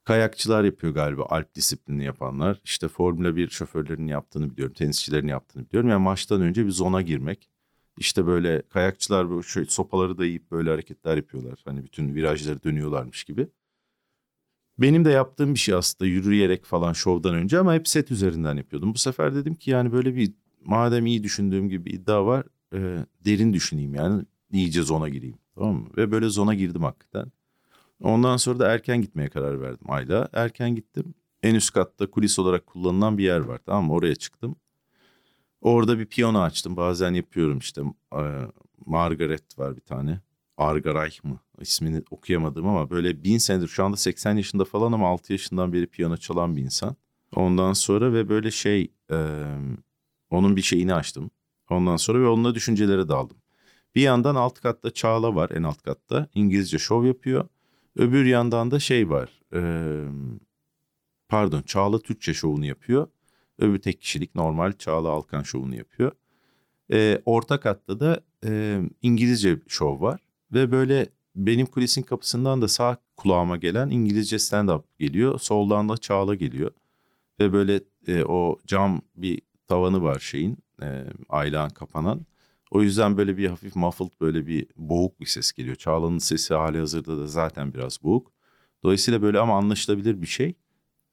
kayakçılar 0.05 0.65
yapıyor 0.65 0.95
galiba 0.95 1.27
alp 1.29 1.55
disiplini 1.55 2.05
yapanlar. 2.05 2.61
İşte 2.65 2.89
Formula 2.89 3.37
1 3.37 3.49
şoförlerinin 3.49 4.07
yaptığını 4.07 4.51
biliyorum. 4.51 4.75
Tenisçilerin 4.75 5.29
yaptığını 5.29 5.67
biliyorum. 5.69 5.91
Yani 5.91 6.03
maçtan 6.03 6.41
önce 6.41 6.67
bir 6.67 6.71
zona 6.71 7.03
girmek. 7.03 7.49
İşte 7.99 8.27
böyle 8.27 8.63
kayakçılar 8.63 9.31
böyle 9.31 9.43
şöyle 9.43 9.71
sopaları 9.71 10.19
dayayıp 10.19 10.51
böyle 10.51 10.71
hareketler 10.71 11.17
yapıyorlar. 11.17 11.59
Hani 11.65 11.85
bütün 11.85 12.15
virajları 12.15 12.63
dönüyorlarmış 12.63 13.25
gibi. 13.25 13.49
Benim 14.79 15.05
de 15.05 15.11
yaptığım 15.11 15.55
bir 15.55 15.59
şey 15.59 15.75
aslında 15.75 16.09
yürüyerek 16.11 16.65
falan 16.65 16.93
şovdan 16.93 17.35
önce 17.35 17.59
ama 17.59 17.75
hep 17.75 17.89
set 17.89 18.11
üzerinden 18.11 18.57
yapıyordum. 18.57 18.95
Bu 18.95 18.99
sefer 18.99 19.35
dedim 19.35 19.55
ki 19.55 19.71
yani 19.71 19.93
böyle 19.93 20.17
bir 20.17 20.33
madem 20.65 21.07
iyi 21.07 21.23
düşündüğüm 21.23 21.69
gibi 21.69 21.91
iddia 21.91 22.27
var 22.27 22.47
e, 22.75 23.07
derin 23.25 23.53
düşüneyim 23.53 23.95
yani 23.95 24.25
iyice 24.53 24.83
zona 24.83 25.09
gireyim 25.09 25.39
tamam 25.55 25.75
mı? 25.75 25.89
Ve 25.97 26.11
böyle 26.11 26.29
zona 26.29 26.55
girdim 26.55 26.83
hakikaten. 26.83 27.33
Ondan 28.03 28.37
sonra 28.37 28.59
da 28.59 28.73
erken 28.73 29.03
gitmeye 29.03 29.29
karar 29.29 29.61
verdim 29.61 29.91
Ayla. 29.91 30.29
Erken 30.33 30.75
gittim. 30.75 31.15
En 31.43 31.55
üst 31.55 31.73
katta 31.73 32.11
kulis 32.11 32.39
olarak 32.39 32.67
kullanılan 32.67 33.19
bir 33.19 33.25
yer 33.25 33.41
var 33.41 33.61
tamam 33.67 33.85
mı? 33.85 33.93
Oraya 33.93 34.15
çıktım. 34.15 34.57
Orada 35.65 35.99
bir 35.99 36.07
piyano 36.07 36.41
açtım. 36.41 36.77
Bazen 36.77 37.15
yapıyorum 37.15 37.59
işte. 37.59 37.83
Margaret 38.87 39.59
var 39.59 39.77
bir 39.77 39.81
tane. 39.81 40.21
Argaray 40.57 41.11
mı? 41.23 41.41
İsmini 41.61 42.03
okuyamadım 42.11 42.69
ama 42.69 42.91
böyle 42.91 43.25
bin 43.25 43.39
senedir 43.39 43.69
şu 43.69 43.85
anda 43.85 43.97
80 43.97 44.37
yaşında 44.37 44.65
falan 44.65 44.93
ama 44.93 45.09
6 45.09 45.33
yaşından 45.33 45.73
beri 45.73 45.87
piyano 45.87 46.17
çalan 46.17 46.57
bir 46.57 46.63
insan. 46.63 46.97
Ondan 47.37 47.73
sonra 47.73 48.13
ve 48.13 48.29
böyle 48.29 48.51
şey 48.51 48.93
onun 50.31 50.57
bir 50.57 50.63
şeyini 50.63 50.95
açtım. 50.95 51.31
Ondan 51.71 51.97
sonra 51.97 52.21
ve 52.21 52.27
onunla 52.27 52.55
düşüncelere 52.55 53.09
daldım. 53.09 53.37
Bir 53.95 54.03
yandan 54.03 54.35
alt 54.35 54.61
katta 54.61 54.91
Çağla 54.91 55.35
var 55.35 55.51
en 55.51 55.63
alt 55.63 55.83
katta. 55.83 56.29
İngilizce 56.35 56.79
şov 56.79 57.05
yapıyor. 57.05 57.49
Öbür 57.97 58.25
yandan 58.25 58.71
da 58.71 58.81
şey 58.81 59.11
var. 59.11 59.41
Pardon 61.29 61.63
Çağla 61.63 61.99
Türkçe 61.99 62.35
şovunu 62.35 62.67
yapıyor. 62.67 63.09
Öbür 63.59 63.79
tek 63.79 64.01
kişilik 64.01 64.35
normal 64.35 64.73
Çağla 64.73 65.09
Alkan 65.09 65.43
şovunu 65.43 65.77
yapıyor. 65.77 66.13
E, 66.93 67.23
orta 67.25 67.61
katta 67.61 68.01
da 68.01 68.21
e, 68.47 68.81
İngilizce 69.03 69.59
şov 69.69 70.01
var. 70.01 70.21
Ve 70.53 70.73
böyle 70.73 71.09
benim 71.37 71.67
kulisin 71.67 72.03
kapısından 72.03 72.63
da 72.63 72.69
sağ 72.69 72.97
kulağıma 73.17 73.57
gelen 73.57 73.91
İngilizce 73.91 74.37
stand-up 74.37 74.83
geliyor. 74.99 75.41
Soldan 75.41 75.89
da 75.89 75.97
Çağla 75.97 76.35
geliyor. 76.35 76.71
Ve 77.41 77.53
böyle 77.53 77.81
e, 78.07 78.25
o 78.25 78.59
cam 78.67 79.03
bir 79.17 79.43
tavanı 79.69 80.03
var 80.03 80.19
şeyin 80.19 80.59
e, 80.83 81.05
aylan 81.29 81.71
kapanan. 81.71 82.27
O 82.71 82.83
yüzden 82.83 83.17
böyle 83.17 83.37
bir 83.37 83.49
hafif 83.49 83.77
muffled 83.77 84.21
böyle 84.21 84.47
bir 84.47 84.67
boğuk 84.77 85.21
bir 85.21 85.27
ses 85.27 85.53
geliyor. 85.53 85.77
Çağla'nın 85.77 86.19
sesi 86.19 86.55
hali 86.55 86.79
hazırda 86.79 87.19
da 87.19 87.27
zaten 87.27 87.75
biraz 87.75 88.03
boğuk. 88.03 88.33
Dolayısıyla 88.83 89.23
böyle 89.23 89.39
ama 89.39 89.59
anlaşılabilir 89.59 90.23
bir 90.23 90.27
şey. 90.27 90.55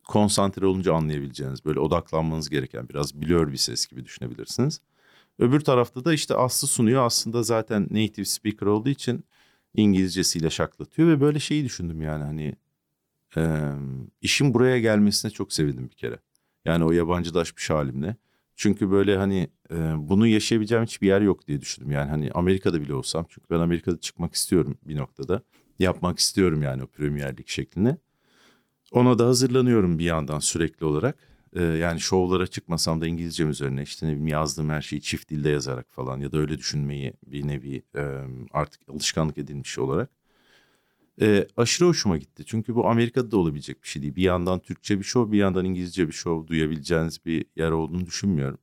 Konsantre 0.03 0.65
olunca 0.65 0.93
anlayabileceğiniz 0.93 1.65
böyle 1.65 1.79
odaklanmanız 1.79 2.50
gereken 2.50 2.89
biraz 2.89 3.15
blur 3.15 3.51
bir 3.51 3.58
ses 3.58 3.88
gibi 3.88 4.05
düşünebilirsiniz. 4.05 4.81
Öbür 5.39 5.60
tarafta 5.60 6.05
da 6.05 6.13
işte 6.13 6.36
Aslı 6.36 6.67
sunuyor. 6.67 7.05
Aslında 7.05 7.43
zaten 7.43 7.84
native 7.84 8.25
speaker 8.25 8.67
olduğu 8.67 8.89
için 8.89 9.25
İngilizcesiyle 9.75 10.50
şaklatıyor 10.50 11.08
ve 11.08 11.22
böyle 11.22 11.39
şeyi 11.39 11.65
düşündüm 11.65 12.01
yani 12.01 12.24
hani 12.24 12.55
e, 13.38 13.72
işin 14.22 14.53
buraya 14.53 14.79
gelmesine 14.79 15.31
çok 15.31 15.53
sevindim 15.53 15.89
bir 15.89 15.96
kere. 15.96 16.20
Yani 16.65 16.84
o 16.84 16.91
yabancılaşmış 16.91 17.70
halimle. 17.70 18.15
Çünkü 18.55 18.91
böyle 18.91 19.17
hani 19.17 19.50
e, 19.72 19.75
bunu 19.98 20.27
yaşayabileceğim 20.27 20.84
hiçbir 20.84 21.08
yer 21.08 21.22
yok 21.22 21.48
diye 21.48 21.62
düşündüm. 21.62 21.91
Yani 21.91 22.10
hani 22.10 22.31
Amerika'da 22.31 22.81
bile 22.81 22.93
olsam 22.93 23.25
çünkü 23.29 23.50
ben 23.50 23.60
Amerika'da 23.60 24.00
çıkmak 24.00 24.34
istiyorum 24.34 24.77
bir 24.88 24.98
noktada. 24.98 25.41
Yapmak 25.79 26.20
istiyorum 26.20 26.62
yani 26.62 26.84
o 26.84 26.88
Premier 26.88 27.38
Lig 27.38 27.48
şeklini. 27.48 27.98
Ona 28.91 29.19
da 29.19 29.25
hazırlanıyorum 29.25 30.00
bir 30.00 30.05
yandan 30.05 30.39
sürekli 30.39 30.86
olarak. 30.86 31.17
E, 31.53 31.63
yani 31.63 32.00
şovlara 32.00 32.48
çıkmasam 32.48 33.01
da 33.01 33.07
İngilizcem 33.07 33.50
üzerine 33.50 33.83
işte 33.83 34.05
ne 34.05 34.10
bileyim 34.10 34.27
yazdığım 34.27 34.69
her 34.69 34.81
şeyi 34.81 35.01
çift 35.01 35.29
dilde 35.29 35.50
yazarak 35.50 35.91
falan 35.91 36.19
ya 36.19 36.31
da 36.31 36.38
öyle 36.38 36.57
düşünmeyi 36.57 37.13
bir 37.27 37.48
nevi 37.48 37.83
artık 38.51 38.89
alışkanlık 38.89 39.38
edilmiş 39.38 39.79
olarak 39.79 40.10
aşırı 41.57 41.88
hoşuma 41.88 42.17
gitti. 42.17 42.43
Çünkü 42.45 42.75
bu 42.75 42.88
Amerika'da 42.88 43.31
da 43.31 43.38
olabilecek 43.38 43.83
bir 43.83 43.88
şey 43.88 44.01
değil. 44.01 44.15
Bir 44.15 44.24
yandan 44.24 44.60
Türkçe 44.60 45.00
bir 45.00 45.03
show, 45.03 45.31
bir 45.31 45.38
yandan 45.38 45.65
İngilizce 45.65 46.07
bir 46.07 46.13
show 46.13 46.48
duyabileceğiniz 46.48 47.25
bir 47.25 47.45
yer 47.55 47.71
olduğunu 47.71 48.05
düşünmüyorum. 48.05 48.57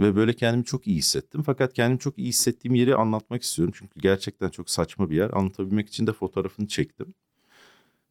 Ve 0.00 0.16
böyle 0.16 0.32
kendimi 0.32 0.64
çok 0.64 0.86
iyi 0.86 0.96
hissettim. 0.96 1.42
Fakat 1.42 1.72
kendimi 1.72 1.98
çok 1.98 2.18
iyi 2.18 2.28
hissettiğim 2.28 2.74
yeri 2.74 2.94
anlatmak 2.96 3.42
istiyorum. 3.42 3.74
Çünkü 3.76 4.00
gerçekten 4.00 4.50
çok 4.50 4.70
saçma 4.70 5.10
bir 5.10 5.16
yer. 5.16 5.30
Anlatabilmek 5.32 5.88
için 5.88 6.06
de 6.06 6.12
fotoğrafını 6.12 6.68
çektim. 6.68 7.14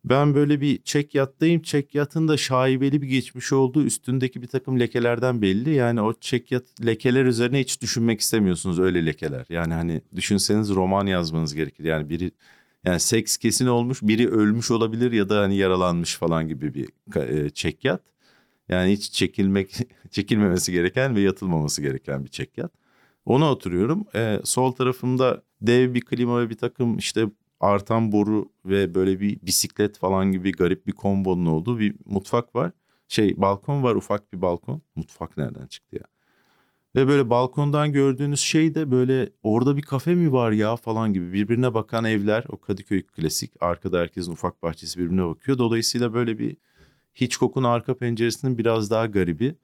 Ben 0.04 0.36
böyle 0.36 0.62
bir 0.62 0.82
çek 0.84 1.16
yattayım. 1.16 1.62
Çek 1.62 1.96
yatın 1.96 2.28
da 2.28 2.38
şaibeli 2.38 3.02
bir 3.02 3.08
geçmiş 3.08 3.54
olduğu 3.54 3.84
üstündeki 3.84 4.42
bir 4.42 4.48
takım 4.48 4.80
lekelerden 4.80 5.42
belli. 5.42 5.74
Yani 5.74 6.02
o 6.02 6.14
çek 6.22 6.52
yat 6.52 6.64
lekeler 6.86 7.26
üzerine 7.26 7.60
hiç 7.60 7.82
düşünmek 7.82 8.22
istemiyorsunuz 8.22 8.80
öyle 8.80 9.06
lekeler. 9.06 9.46
Yani 9.50 9.74
hani 9.74 10.02
düşünseniz 10.16 10.70
roman 10.70 11.06
yazmanız 11.08 11.56
gerekir. 11.56 11.84
Yani 11.84 12.10
biri 12.10 12.32
Yani 12.86 13.00
seks 13.00 13.38
kesin 13.38 13.68
olmuş 13.68 14.02
biri 14.02 14.30
ölmüş 14.30 14.72
olabilir 14.72 15.12
ya 15.12 15.30
da 15.30 15.42
hani 15.42 15.56
yaralanmış 15.58 16.16
falan 16.18 16.48
gibi 16.48 16.74
bir 16.74 16.90
e, 17.16 17.50
çekyat. 17.50 18.02
Yani 18.70 18.92
hiç 18.92 19.12
çekilmek 19.12 19.78
çekilmemesi 20.12 20.72
gereken 20.72 21.16
ve 21.16 21.22
yatılmaması 21.22 21.82
gereken 21.82 22.26
bir 22.26 22.30
çekyat. 22.30 22.72
Ona 23.26 23.52
oturuyorum. 23.52 24.06
Ee, 24.16 24.40
sol 24.44 24.72
tarafımda 24.72 25.44
dev 25.62 25.94
bir 25.94 26.02
klima 26.02 26.42
ve 26.42 26.50
bir 26.50 26.58
takım 26.58 26.98
işte 26.98 27.26
artan 27.62 28.12
boru 28.12 28.52
ve 28.66 28.96
böyle 28.96 29.20
bir 29.20 29.42
bisiklet 29.42 29.98
falan 29.98 30.32
gibi 30.32 30.52
garip 30.52 30.88
bir 30.88 30.92
kombonun 30.92 31.46
olduğu 31.46 31.80
bir 31.80 31.96
mutfak 32.06 32.56
var. 32.56 32.72
Şey 33.08 33.42
balkon 33.42 33.84
var 33.84 33.96
ufak 33.96 34.34
bir 34.34 34.42
balkon. 34.42 34.82
Mutfak 34.96 35.38
nereden 35.38 35.68
çıktı 35.68 35.96
ya? 35.96 36.04
Ve 36.96 37.08
böyle 37.08 37.30
balkondan 37.30 37.92
gördüğünüz 37.92 38.40
şey 38.40 38.76
de 38.76 38.92
böyle 38.92 39.30
orada 39.44 39.78
bir 39.78 39.82
kafe 39.82 40.16
mi 40.16 40.32
var 40.32 40.52
ya 40.52 40.76
falan 40.76 41.14
gibi 41.14 41.34
birbirine 41.34 41.74
bakan 41.74 42.06
evler. 42.06 42.44
O 42.50 42.58
Kadıköy 42.58 43.02
klasik. 43.04 43.52
Arkada 43.64 44.00
herkesin 44.00 44.32
ufak 44.32 44.64
bahçesi 44.64 45.00
birbirine 45.00 45.26
bakıyor. 45.26 45.58
Dolayısıyla 45.58 46.14
böyle 46.14 46.40
bir 46.40 46.58
Hitchcock'un 47.22 47.64
arka 47.64 47.98
penceresinin 47.98 48.58
biraz 48.58 48.92
daha 48.92 49.06
garibi, 49.06 49.56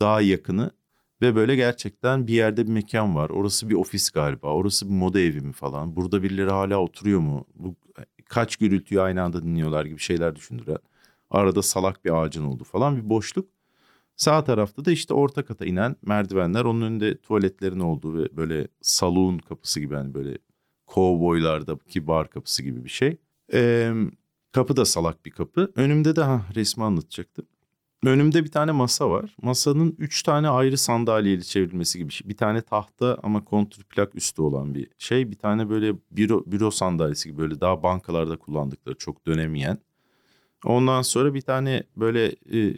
daha 0.00 0.20
yakını 0.20 0.70
ve 1.22 1.36
böyle 1.36 1.56
gerçekten 1.56 2.26
bir 2.26 2.34
yerde 2.34 2.66
bir 2.66 2.72
mekan 2.72 3.16
var. 3.16 3.30
Orası 3.30 3.68
bir 3.68 3.74
ofis 3.74 4.10
galiba. 4.10 4.52
Orası 4.52 4.88
bir 4.88 4.94
moda 4.94 5.20
evi 5.20 5.40
mi 5.40 5.52
falan. 5.52 5.96
Burada 5.96 6.22
birileri 6.22 6.50
hala 6.50 6.78
oturuyor 6.78 7.20
mu? 7.20 7.46
Bu 7.54 7.76
kaç 8.28 8.56
gürültüyü 8.56 9.00
aynı 9.00 9.22
anda 9.22 9.42
dinliyorlar 9.42 9.84
gibi 9.84 9.98
şeyler 9.98 10.36
düşündüren. 10.36 10.78
Arada 11.30 11.62
salak 11.62 12.04
bir 12.04 12.10
ağacın 12.10 12.44
oldu 12.44 12.64
falan 12.64 12.96
bir 12.96 13.10
boşluk. 13.10 13.48
Sağ 14.16 14.44
tarafta 14.44 14.84
da 14.84 14.90
işte 14.90 15.14
orta 15.14 15.44
kata 15.44 15.64
inen 15.64 15.96
merdivenler. 16.06 16.64
Onun 16.64 16.80
önünde 16.80 17.18
tuvaletlerin 17.20 17.80
olduğu 17.80 18.18
ve 18.18 18.36
böyle 18.36 18.68
saloon 18.82 19.38
kapısı 19.38 19.80
gibi 19.80 19.94
hani 19.94 20.14
böyle 20.14 20.38
kovboylardaki 20.86 22.06
bar 22.06 22.30
kapısı 22.30 22.62
gibi 22.62 22.84
bir 22.84 22.90
şey. 22.90 23.16
Ee, 23.52 23.92
kapı 24.52 24.76
da 24.76 24.84
salak 24.84 25.24
bir 25.26 25.30
kapı. 25.30 25.72
Önümde 25.76 26.16
de 26.16 26.22
ha 26.22 26.46
resmi 26.54 26.84
anlatacaktım. 26.84 27.46
Önümde 28.04 28.44
bir 28.44 28.50
tane 28.50 28.72
masa 28.72 29.10
var. 29.10 29.36
Masanın 29.42 29.96
üç 29.98 30.22
tane 30.22 30.48
ayrı 30.48 30.78
sandalyeyle 30.78 31.42
çevrilmesi 31.42 31.98
gibi 31.98 32.08
bir 32.08 32.14
şey. 32.14 32.34
Tane 32.36 32.62
tahta 32.62 33.18
ama 33.22 33.44
kontrplak 33.44 34.14
üstü 34.14 34.42
olan 34.42 34.74
bir 34.74 34.90
şey. 34.98 35.30
Bir 35.30 35.38
tane 35.38 35.70
böyle 35.70 35.94
büro, 36.10 36.42
büro 36.46 36.70
sandalyesi 36.70 37.28
gibi 37.28 37.38
böyle 37.38 37.60
daha 37.60 37.82
bankalarda 37.82 38.36
kullandıkları 38.36 38.98
çok 38.98 39.26
dönemeyen. 39.26 39.78
Ondan 40.64 41.02
sonra 41.02 41.34
bir 41.34 41.40
tane 41.40 41.84
böyle 41.96 42.36
e, 42.52 42.76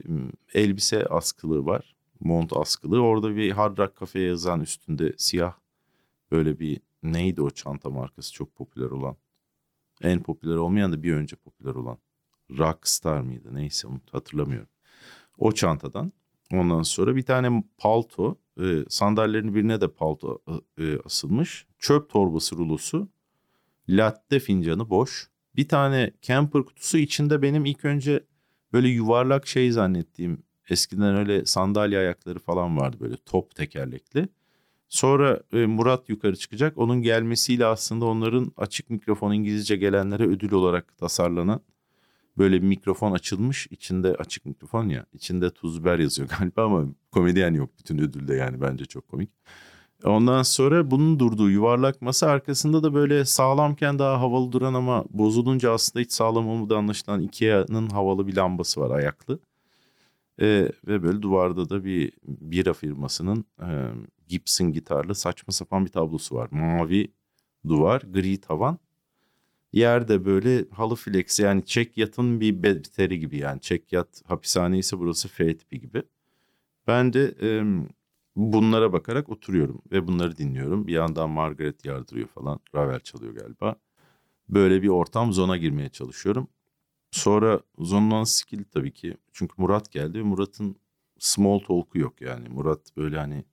elbise 0.55 1.07
askılığı 1.07 1.67
var. 1.67 1.97
Mont 2.21 2.53
askılığı. 2.57 3.01
Orada 3.03 3.37
bir 3.37 3.51
Hard 3.51 3.79
Rock 3.79 4.01
Cafe 4.01 4.21
yazan 4.21 4.61
üstünde 4.61 5.15
siyah 5.17 5.55
böyle 6.31 6.59
bir 6.59 6.81
neydi 7.03 7.43
o 7.43 7.51
çanta 7.51 7.91
markası 7.91 8.33
çok 8.33 8.55
popüler 8.55 8.91
olan. 8.91 9.17
En 10.03 10.23
popüler 10.23 10.57
olmayan 10.57 10.93
da 10.93 11.03
bir 11.03 11.15
önce 11.15 11.37
popüler 11.37 11.75
olan. 11.75 11.99
Rockstar 12.59 13.21
mıydı 13.21 13.55
neyse 13.55 13.89
hatırlamıyorum. 14.13 14.69
O 15.39 15.53
çantadan. 15.53 16.13
Ondan 16.53 16.83
sonra 16.83 17.17
bir 17.17 17.23
tane 17.23 17.63
palto. 17.79 18.39
E, 18.61 18.85
sandalyerin 18.89 19.55
birine 19.55 19.81
de 19.81 19.89
palto 19.89 20.39
e, 20.79 20.99
asılmış. 21.05 21.67
Çöp 21.79 22.11
torbası 22.11 22.57
rulosu. 22.57 23.09
Latte 23.89 24.41
fincanı 24.41 24.91
boş. 24.91 25.31
Bir 25.57 25.69
tane 25.69 26.13
camper 26.23 26.63
kutusu 26.63 26.99
içinde 26.99 27.43
benim 27.43 27.65
ilk 27.65 27.85
önce 27.85 28.25
böyle 28.73 28.89
yuvarlak 28.89 29.47
şey 29.47 29.73
zannettiğim 29.73 30.43
eskiden 30.71 31.17
öyle 31.17 31.45
sandalye 31.45 31.99
ayakları 31.99 32.39
falan 32.39 32.77
vardı 32.77 32.97
böyle 33.01 33.17
top 33.17 33.55
tekerlekli. 33.55 34.29
Sonra 34.89 35.41
e, 35.53 35.67
Murat 35.67 36.09
yukarı 36.09 36.37
çıkacak. 36.37 36.79
Onun 36.79 37.03
gelmesiyle 37.03 37.67
aslında 37.67 38.05
onların 38.05 38.53
açık 38.57 38.91
mikrofon 38.91 39.33
İngilizce 39.33 39.77
gelenlere 39.77 40.27
ödül 40.27 40.53
olarak 40.53 40.99
tasarlanan 40.99 41.61
böyle 42.39 42.63
bir 42.63 42.67
mikrofon 42.67 43.13
açılmış. 43.13 43.67
içinde 43.71 44.15
açık 44.15 44.47
mikrofon 44.47 44.89
ya. 44.89 45.07
içinde 45.13 45.51
tuz 45.51 45.81
biber 45.81 45.99
yazıyor 45.99 46.29
galiba 46.39 46.65
ama 46.65 46.87
komedyen 47.13 47.55
yok 47.55 47.71
bütün 47.79 47.99
ödülde 47.99 48.35
yani 48.35 48.61
bence 48.61 48.85
çok 48.85 49.09
komik. 49.09 49.31
Ondan 50.05 50.43
sonra 50.43 50.91
bunun 50.91 51.19
durduğu 51.19 51.51
yuvarlak 51.51 52.03
masa 52.03 52.27
arkasında 52.27 52.83
da 52.83 52.95
böyle 52.95 53.25
sağlamken 53.25 53.99
daha 53.99 54.21
havalı 54.21 54.53
duran 54.53 54.75
ama 54.75 55.05
bozulunca 55.11 55.73
aslında 55.73 56.03
hiç 56.03 56.13
sağlam 56.13 56.49
olmadığı 56.49 56.77
anlaşılan 56.77 57.21
Ikea'nın 57.23 57.89
havalı 57.89 58.27
bir 58.27 58.37
lambası 58.37 58.81
var 58.81 58.91
ayaklı. 58.91 59.39
Ee, 60.41 60.73
ve 60.87 61.03
böyle 61.03 61.23
duvarda 61.23 61.69
da 61.69 61.85
bir 61.85 62.13
bira 62.25 62.73
firmasının 62.73 63.45
e, 63.61 63.69
Gibson 64.29 64.73
gitarlı 64.73 65.15
saçma 65.15 65.53
sapan 65.53 65.85
bir 65.85 65.91
tablosu 65.91 66.35
var. 66.37 66.49
Mavi 66.51 67.09
duvar, 67.69 68.01
gri 68.01 68.41
tavan. 68.41 68.79
Yerde 69.73 70.25
böyle 70.25 70.65
halı 70.71 70.95
flex 70.95 71.41
yani 71.41 71.65
çek 71.65 71.99
yatın 71.99 72.41
bir 72.41 72.63
beteri 72.63 73.21
gibi 73.21 73.39
yani 73.39 73.61
çek 73.61 73.93
yat 73.93 74.23
hapishane 74.27 74.79
ise 74.79 74.99
burası 74.99 75.29
F 75.29 75.57
tipi 75.57 75.81
gibi. 75.81 76.03
Ben 76.87 77.13
de 77.13 77.35
e, 77.43 77.63
bunlara 78.37 78.93
bakarak 78.93 79.29
oturuyorum 79.29 79.83
ve 79.93 80.07
bunları 80.07 80.37
dinliyorum. 80.37 80.87
Bir 80.87 80.93
yandan 80.93 81.31
Margaret 81.31 81.85
yardırıyor 81.85 82.29
falan. 82.29 82.61
Ravel 82.75 83.01
çalıyor 83.01 83.35
galiba. 83.35 83.77
Böyle 84.49 84.83
bir 84.83 84.89
ortam 84.89 85.33
zona 85.33 85.57
girmeye 85.57 85.89
çalışıyorum. 85.89 86.49
Sonra 87.11 87.61
zondan 87.79 88.25
skill 88.25 88.65
tabii 88.65 88.93
ki. 88.93 89.17
Çünkü 89.33 89.55
Murat 89.59 89.93
geldi 89.93 90.19
ve 90.19 90.23
Murat'ın 90.23 90.77
small 91.19 91.59
talk'u 91.59 91.99
yok 91.99 92.21
yani. 92.21 92.49
Murat 92.49 92.97
böyle 92.97 93.19
hani 93.19 93.45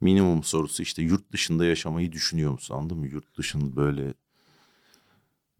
minimum 0.00 0.42
sorusu 0.42 0.82
işte 0.82 1.02
yurt 1.02 1.32
dışında 1.32 1.64
yaşamayı 1.64 2.12
düşünüyor 2.12 2.52
musun 2.52 2.74
anladın 2.74 2.98
mı? 2.98 3.06
Yurt 3.08 3.38
dışında 3.38 3.76
böyle 3.76 4.14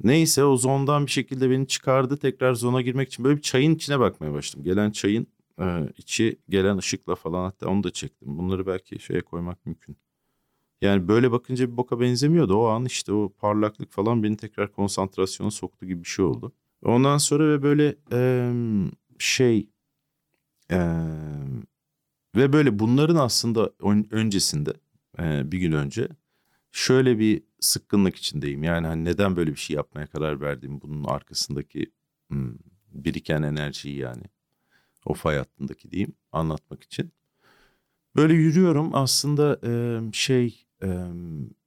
Neyse 0.07 0.45
o 0.45 0.57
zondan 0.57 1.07
bir 1.07 1.11
şekilde 1.11 1.51
beni 1.51 1.67
çıkardı. 1.67 2.17
Tekrar 2.17 2.55
zona 2.55 2.83
girmek 2.83 3.09
için 3.09 3.25
böyle 3.25 3.37
bir 3.37 3.43
çayın 3.43 3.75
içine 3.75 4.01
bakmaya 4.01 4.33
başladım. 4.33 4.65
Gelen 4.65 4.91
çayın 4.91 5.27
e, 5.61 5.89
içi 5.97 6.39
gelen 6.49 6.77
ışıkla 6.79 7.15
falan 7.15 7.45
hatta 7.45 7.69
onu 7.69 7.85
da 7.85 7.91
çektim. 7.91 8.39
Bunları 8.39 8.67
belki 8.67 9.01
şeye 9.01 9.21
koymak 9.21 9.67
mümkün. 9.67 9.97
Yani 10.83 11.09
böyle 11.09 11.33
bakınca 11.33 11.73
bir 11.73 11.77
boka 11.77 12.01
benzemiyordu. 12.01 12.57
O 12.57 12.67
an 12.67 12.85
işte 12.85 13.13
o 13.13 13.33
parlaklık 13.39 13.93
falan 13.93 14.23
beni 14.23 14.37
tekrar 14.37 14.73
konsantrasyona 14.73 15.51
soktu 15.51 15.87
gibi 15.87 16.05
bir 16.05 16.09
şey 16.09 16.25
oldu. 16.25 16.53
Ondan 16.83 17.19
sonra 17.19 17.49
ve 17.49 17.63
böyle 17.63 17.97
e, 18.13 18.53
şey 19.19 19.69
e, 20.71 20.79
ve 22.37 22.53
böyle 22.53 22.79
bunların 22.79 23.17
aslında 23.17 23.71
öncesinde 24.11 24.73
e, 25.19 25.53
bir 25.53 25.59
gün 25.59 25.73
önce 25.73 26.09
şöyle 26.73 27.19
bir 27.19 27.43
sıkkınlık 27.61 28.17
içindeyim. 28.17 28.63
Yani 28.63 28.87
hani 28.87 29.05
neden 29.05 29.37
böyle 29.37 29.51
bir 29.51 29.57
şey 29.57 29.77
yapmaya 29.77 30.07
karar 30.07 30.41
verdim 30.41 30.81
bunun 30.83 31.05
arkasındaki 31.05 31.93
hmm, 32.29 32.55
biriken 32.93 33.43
enerjiyi 33.43 33.99
yani 33.99 34.23
o 35.07 35.15
fay 35.15 35.37
hattındaki 35.37 35.91
diyeyim 35.91 36.15
anlatmak 36.33 36.83
için. 36.83 37.13
Böyle 38.17 38.35
yürüyorum 38.35 38.91
aslında 38.95 39.61
e, 39.65 40.01
şey 40.13 40.67
e, 40.83 40.89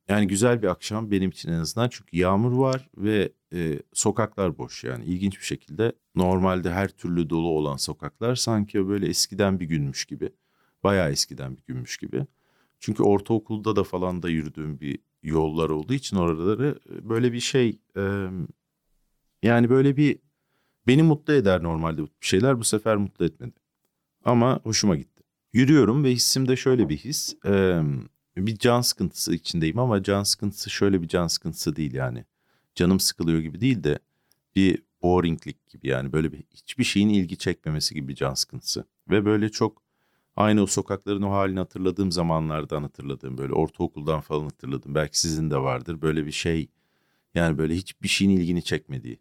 yani 0.09 0.27
güzel 0.27 0.61
bir 0.61 0.67
akşam 0.67 1.11
benim 1.11 1.29
için 1.29 1.51
en 1.51 1.59
azından 1.59 1.89
çünkü 1.89 2.17
yağmur 2.17 2.51
var 2.51 2.89
ve 2.97 3.31
e, 3.53 3.79
sokaklar 3.93 4.57
boş 4.57 4.83
yani 4.83 5.05
ilginç 5.05 5.39
bir 5.39 5.45
şekilde 5.45 5.93
normalde 6.15 6.71
her 6.71 6.87
türlü 6.89 7.29
dolu 7.29 7.47
olan 7.49 7.77
sokaklar 7.77 8.35
sanki 8.35 8.87
böyle 8.87 9.07
eskiden 9.07 9.59
bir 9.59 9.65
günmüş 9.65 10.05
gibi 10.05 10.29
bayağı 10.83 11.11
eskiden 11.11 11.57
bir 11.57 11.63
günmüş 11.67 11.97
gibi. 11.97 12.25
Çünkü 12.79 13.03
ortaokulda 13.03 13.75
da 13.75 13.83
falan 13.83 14.23
da 14.23 14.29
yürüdüğüm 14.29 14.79
bir 14.79 14.99
yollar 15.23 15.69
olduğu 15.69 15.93
için 15.93 16.17
oraları 16.17 16.79
böyle 16.87 17.33
bir 17.33 17.39
şey 17.39 17.79
e, 17.97 18.27
yani 19.43 19.69
böyle 19.69 19.97
bir 19.97 20.19
beni 20.87 21.03
mutlu 21.03 21.33
eder 21.33 21.63
normalde 21.63 22.01
bu 22.01 22.07
şeyler 22.21 22.59
bu 22.59 22.63
sefer 22.63 22.97
mutlu 22.97 23.25
etmedi. 23.25 23.53
Ama 24.25 24.59
hoşuma 24.63 24.95
gitti. 24.95 25.23
Yürüyorum 25.53 26.03
ve 26.03 26.11
hissimde 26.11 26.55
şöyle 26.55 26.89
bir 26.89 26.97
his. 26.97 27.35
E, 27.45 27.81
bir 28.37 28.57
can 28.57 28.81
sıkıntısı 28.81 29.33
içindeyim 29.33 29.79
ama 29.79 30.03
can 30.03 30.23
sıkıntısı 30.23 30.69
şöyle 30.69 31.01
bir 31.01 31.07
can 31.07 31.27
sıkıntısı 31.27 31.75
değil 31.75 31.93
yani. 31.93 32.25
Canım 32.75 32.99
sıkılıyor 32.99 33.39
gibi 33.39 33.61
değil 33.61 33.83
de 33.83 33.99
bir 34.55 34.83
boringlik 35.01 35.67
gibi 35.69 35.87
yani 35.87 36.11
böyle 36.13 36.31
bir 36.31 36.43
hiçbir 36.53 36.83
şeyin 36.83 37.09
ilgi 37.09 37.37
çekmemesi 37.37 37.95
gibi 37.95 38.07
bir 38.07 38.15
can 38.15 38.33
sıkıntısı. 38.33 38.85
Ve 39.09 39.25
böyle 39.25 39.49
çok 39.49 39.81
Aynı 40.35 40.61
o 40.61 40.65
sokakların 40.65 41.21
o 41.21 41.31
halini 41.31 41.59
hatırladığım 41.59 42.11
zamanlardan 42.11 42.81
hatırladığım 42.83 43.37
böyle 43.37 43.53
ortaokuldan 43.53 44.21
falan 44.21 44.43
hatırladım. 44.43 44.95
Belki 44.95 45.19
sizin 45.19 45.51
de 45.51 45.57
vardır 45.57 46.01
böyle 46.01 46.25
bir 46.25 46.31
şey 46.31 46.69
yani 47.35 47.57
böyle 47.57 47.75
hiçbir 47.75 48.07
şeyin 48.07 48.31
ilgini 48.31 48.63
çekmediği. 48.63 49.19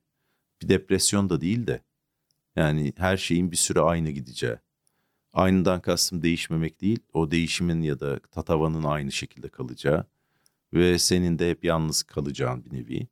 Bir 0.63 0.69
depresyon 0.69 1.31
da 1.31 1.41
değil 1.41 1.67
de 1.67 1.83
yani 2.57 2.93
her 2.97 3.17
şeyin 3.17 3.51
bir 3.51 3.57
süre 3.57 3.81
aynı 3.81 4.11
gideceği. 4.11 4.57
Aynıdan 5.33 5.81
kastım 5.81 6.23
değişmemek 6.23 6.81
değil 6.81 6.99
o 7.13 7.31
değişimin 7.31 7.83
ya 7.83 8.01
da 8.01 8.19
tatavanın 8.19 8.85
aynı 8.85 9.13
şekilde 9.13 9.49
kalacağı 9.49 10.07
ve 10.73 10.99
senin 10.99 11.39
de 11.39 11.51
hep 11.51 11.65
yalnız 11.65 12.03
kalacağın 12.03 12.65
bir 12.65 12.73
nevi. 12.73 13.09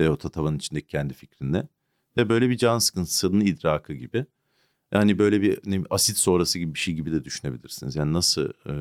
E, 0.00 0.08
o 0.08 0.16
tatavanın 0.16 0.56
içindeki 0.56 0.86
kendi 0.86 1.14
fikrinle 1.14 1.68
ve 2.16 2.28
böyle 2.28 2.50
bir 2.50 2.56
can 2.56 2.78
sıkıntısının 2.78 3.40
idrakı 3.40 3.92
gibi. 3.94 4.26
Yani 4.94 5.18
böyle 5.18 5.42
bir 5.42 5.60
ne, 5.66 5.82
asit 5.90 6.16
sonrası 6.16 6.58
gibi 6.58 6.74
bir 6.74 6.78
şey 6.78 6.94
gibi 6.94 7.12
de 7.12 7.24
düşünebilirsiniz. 7.24 7.96
Yani 7.96 8.12
nasıl 8.12 8.48
e, 8.66 8.74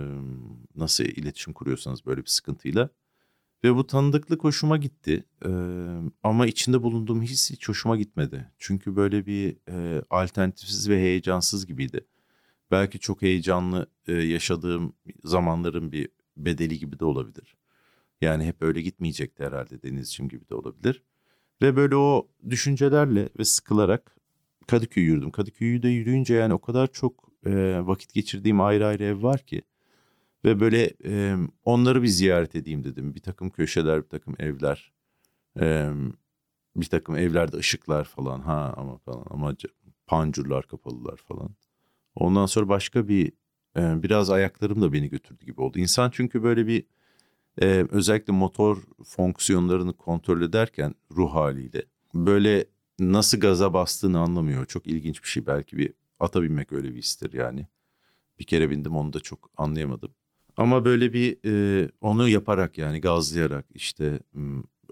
nasıl 0.75 1.03
iletişim 1.03 1.53
kuruyorsanız 1.53 2.05
böyle 2.05 2.22
bir 2.22 2.29
sıkıntıyla. 2.29 2.89
Ve 3.63 3.75
bu 3.75 3.88
tanıdıklık 3.88 4.43
hoşuma 4.43 4.77
gitti. 4.77 5.24
Ee, 5.46 5.50
ama 6.24 6.48
içinde 6.48 6.84
bulunduğum 6.84 7.22
his 7.22 7.51
hiç 7.51 7.70
hoşuma 7.70 7.98
gitmedi. 7.98 8.51
Çünkü 8.58 8.96
böyle 8.96 9.25
bir 9.25 9.58
e, 9.70 10.03
alternatifsiz 10.10 10.89
ve 10.89 10.98
heyecansız 10.98 11.65
gibiydi. 11.65 12.05
Belki 12.72 13.00
çok 13.00 13.22
heyecanlı 13.22 13.88
e, 14.08 14.13
yaşadığım 14.13 14.93
zamanların 15.24 15.91
bir 15.91 16.10
bedeli 16.38 16.79
gibi 16.79 17.00
de 17.00 17.05
olabilir. 17.05 17.58
Yani 18.22 18.46
hep 18.46 18.62
öyle 18.62 18.82
gitmeyecekti 18.82 19.43
herhalde 19.43 19.84
Denizciğim 19.84 20.29
gibi 20.29 20.50
de 20.50 20.55
olabilir. 20.55 21.03
Ve 21.62 21.75
böyle 21.75 21.96
o 21.96 22.27
düşüncelerle 22.50 23.29
ve 23.39 23.46
sıkılarak 23.46 24.15
Kadıköy 24.67 25.03
yürüdüm. 25.03 25.32
Kadıköy'ü 25.32 25.84
de 25.84 25.89
yürüyünce 25.89 26.34
yani 26.34 26.53
o 26.53 26.62
kadar 26.62 26.88
çok 26.88 27.29
e, 27.46 27.51
vakit 27.88 28.13
geçirdiğim 28.13 28.62
ayrı 28.62 28.88
ayrı 28.88 29.03
ev 29.03 29.24
var 29.24 29.39
ki. 29.39 29.62
Ve 30.46 30.60
böyle 30.60 30.93
e, 31.05 31.36
onları 31.65 32.03
bir 32.03 32.08
ziyaret 32.08 32.55
edeyim 32.55 32.84
dedim. 32.84 33.15
Bir 33.15 33.22
takım 33.22 33.50
köşeler, 33.50 34.03
bir 34.03 34.10
takım 34.10 34.36
evler. 34.39 34.93
E, 35.60 35.89
bir 36.75 36.86
takım 36.86 37.15
evlerde 37.15 37.58
ışıklar 37.58 38.03
falan. 38.03 38.39
Ha 38.39 38.74
ama 38.77 38.98
falan 38.98 39.25
ama 39.29 39.55
pancurlar 40.08 40.67
kapalılar 40.67 41.17
falan. 41.17 41.55
Ondan 42.15 42.46
sonra 42.46 42.70
başka 42.70 43.08
bir 43.08 43.32
e, 43.77 44.03
biraz 44.03 44.29
ayaklarım 44.29 44.82
da 44.82 44.93
beni 44.93 45.10
götürdü 45.10 45.46
gibi 45.46 45.62
oldu. 45.62 45.79
İnsan 45.79 46.10
çünkü 46.10 46.43
böyle 46.43 46.67
bir 46.67 46.86
e, 47.62 47.86
özellikle 47.91 48.34
motor 48.34 48.77
fonksiyonlarını 49.05 49.93
kontrol 49.93 50.41
ederken 50.41 50.96
ruh 51.12 51.34
haliyle 51.34 51.84
böyle 52.13 52.65
nasıl 53.00 53.39
gaza 53.39 53.73
bastığını 53.73 54.19
anlamıyor. 54.19 54.65
Çok 54.65 54.88
ilginç 54.88 55.23
bir 55.23 55.27
şey. 55.27 55.45
Belki 55.45 55.77
bir 55.77 55.93
ata 56.19 56.41
binmek 56.41 56.71
öyle 56.73 56.95
bir 56.95 57.00
histir 57.00 57.33
yani. 57.33 57.67
Bir 58.39 58.45
kere 58.45 58.69
bindim 58.69 58.95
onu 58.95 59.13
da 59.13 59.19
çok 59.19 59.50
anlayamadım. 59.57 60.12
Ama 60.57 60.85
böyle 60.85 61.13
bir 61.13 61.38
e, 61.45 61.89
onu 62.01 62.29
yaparak 62.29 62.77
yani 62.77 63.01
gazlayarak 63.01 63.65
işte 63.73 64.19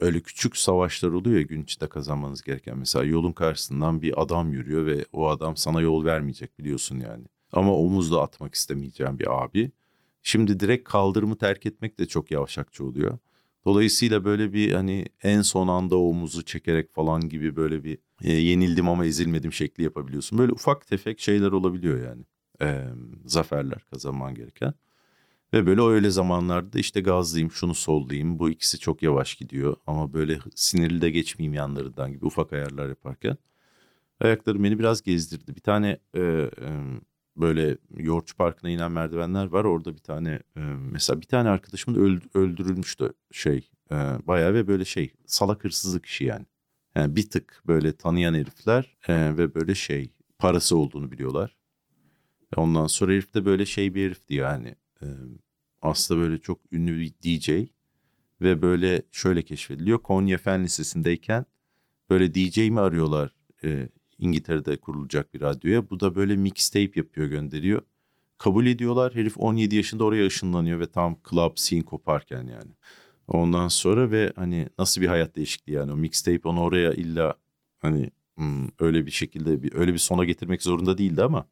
öyle 0.01 0.19
küçük 0.19 0.57
savaşlar 0.57 1.09
oluyor 1.09 1.35
ya 1.35 1.41
gün 1.41 1.63
içinde 1.63 1.89
kazanmanız 1.89 2.41
gereken. 2.41 2.77
Mesela 2.77 3.05
yolun 3.05 3.31
karşısından 3.31 4.01
bir 4.01 4.21
adam 4.21 4.53
yürüyor 4.53 4.85
ve 4.85 5.05
o 5.13 5.29
adam 5.29 5.57
sana 5.57 5.81
yol 5.81 6.05
vermeyecek 6.05 6.59
biliyorsun 6.59 6.99
yani. 6.99 7.25
Ama 7.51 7.75
omuzla 7.75 8.21
atmak 8.21 8.55
istemeyeceğim 8.55 9.19
bir 9.19 9.43
abi. 9.43 9.71
Şimdi 10.23 10.59
direkt 10.59 10.89
kaldırımı 10.89 11.37
terk 11.37 11.65
etmek 11.65 11.99
de 11.99 12.05
çok 12.05 12.31
yavşakça 12.31 12.83
oluyor. 12.83 13.17
Dolayısıyla 13.65 14.25
böyle 14.25 14.53
bir 14.53 14.71
hani 14.73 15.05
en 15.23 15.41
son 15.41 15.67
anda 15.67 15.97
omuzu 15.97 16.45
çekerek 16.45 16.93
falan 16.93 17.29
gibi 17.29 17.55
böyle 17.55 17.83
bir 17.83 17.97
e, 18.23 18.33
yenildim 18.33 18.89
ama 18.89 19.05
ezilmedim 19.05 19.53
şekli 19.53 19.83
yapabiliyorsun. 19.83 20.39
Böyle 20.39 20.51
ufak 20.51 20.87
tefek 20.87 21.19
şeyler 21.19 21.51
olabiliyor 21.51 22.07
yani. 22.07 22.23
E, 22.61 22.85
zaferler 23.25 23.79
kazanman 23.91 24.35
gereken. 24.35 24.73
Ve 25.53 25.65
böyle 25.65 25.81
öyle 25.81 26.09
zamanlarda 26.09 26.79
işte 26.79 27.01
gazlayayım, 27.01 27.51
şunu 27.51 27.73
sollayayım. 27.73 28.39
Bu 28.39 28.49
ikisi 28.49 28.79
çok 28.79 29.03
yavaş 29.03 29.35
gidiyor 29.35 29.75
ama 29.87 30.13
böyle 30.13 30.39
sinirli 30.55 31.01
de 31.01 31.09
geçmeyeyim 31.09 31.53
yanlarından 31.53 32.11
gibi 32.13 32.25
ufak 32.25 32.53
ayarlar 32.53 32.89
yaparken. 32.89 33.37
Ayaklarım 34.21 34.63
beni 34.63 34.79
biraz 34.79 35.01
gezdirdi. 35.01 35.55
Bir 35.55 35.61
tane 35.61 35.99
e, 36.13 36.21
e, 36.21 36.49
böyle 37.35 37.77
Yoğurtçu 37.97 38.37
Parkı'na 38.37 38.69
inen 38.69 38.91
merdivenler 38.91 39.45
var. 39.45 39.65
Orada 39.65 39.93
bir 39.93 39.99
tane 39.99 40.39
e, 40.57 40.59
mesela 40.91 41.21
bir 41.21 41.25
tane 41.25 41.49
arkadaşımın 41.49 41.99
öld, 41.99 42.21
öldürülmüştü 42.33 43.13
şey 43.31 43.69
e, 43.91 43.95
bayağı 44.27 44.53
ve 44.53 44.67
böyle 44.67 44.85
şey 44.85 45.13
salak 45.25 45.63
hırsızlık 45.63 46.05
işi 46.05 46.25
yani. 46.25 46.45
Yani 46.95 47.15
bir 47.15 47.29
tık 47.29 47.63
böyle 47.67 47.93
tanıyan 47.97 48.33
herifler 48.33 48.97
e, 49.07 49.37
ve 49.37 49.55
böyle 49.55 49.75
şey 49.75 50.13
parası 50.39 50.77
olduğunu 50.77 51.11
biliyorlar. 51.11 51.55
Ondan 52.55 52.87
sonra 52.87 53.11
herif 53.11 53.33
de 53.33 53.45
böyle 53.45 53.65
şey 53.65 53.95
bir 53.95 54.05
herifti 54.05 54.33
yani. 54.33 54.75
E, 55.01 55.05
aslında 55.81 56.21
böyle 56.21 56.37
çok 56.37 56.59
ünlü 56.71 56.99
bir 56.99 57.13
DJ 57.23 57.49
ve 58.41 58.61
böyle 58.61 59.01
şöyle 59.11 59.41
keşfediliyor. 59.41 59.99
Konya 59.99 60.37
Fen 60.37 60.63
Lisesi'ndeyken 60.63 61.45
böyle 62.09 62.33
DJ 62.33 62.57
mi 62.57 62.79
arıyorlar 62.79 63.35
e, 63.63 63.89
İngiltere'de 64.21 64.77
kurulacak 64.77 65.33
bir 65.33 65.41
radyoya. 65.41 65.89
Bu 65.89 65.99
da 65.99 66.15
böyle 66.15 66.35
mixtape 66.35 66.91
yapıyor 66.95 67.27
gönderiyor. 67.27 67.81
Kabul 68.37 68.65
ediyorlar. 68.65 69.15
Herif 69.15 69.33
17 69.37 69.75
yaşında 69.75 70.03
oraya 70.03 70.27
ışınlanıyor 70.27 70.79
ve 70.79 70.87
tam 70.87 71.17
club 71.29 71.51
scene 71.55 71.81
koparken 71.81 72.43
yani. 72.47 72.71
Ondan 73.27 73.67
sonra 73.67 74.11
ve 74.11 74.33
hani 74.35 74.69
nasıl 74.79 75.01
bir 75.01 75.07
hayat 75.07 75.35
değişikliği 75.35 75.71
yani 75.71 75.91
o 75.91 75.95
mixtape 75.95 76.49
onu 76.49 76.61
oraya 76.61 76.93
illa 76.93 77.35
hani 77.79 78.11
hmm, 78.35 78.67
öyle 78.79 79.05
bir 79.05 79.11
şekilde 79.11 79.63
bir 79.63 79.73
öyle 79.73 79.93
bir 79.93 79.97
sona 79.97 80.25
getirmek 80.25 80.63
zorunda 80.63 80.97
değildi 80.97 81.23
ama 81.23 81.45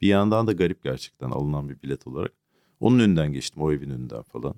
bir 0.00 0.08
yandan 0.08 0.46
da 0.46 0.52
garip 0.52 0.82
gerçekten 0.82 1.30
alınan 1.30 1.68
bir 1.68 1.82
bilet 1.82 2.06
olarak. 2.06 2.32
Onun 2.80 2.98
önünden 2.98 3.32
geçtim 3.32 3.62
o 3.62 3.72
evin 3.72 3.90
önünden 3.90 4.22
falan. 4.22 4.54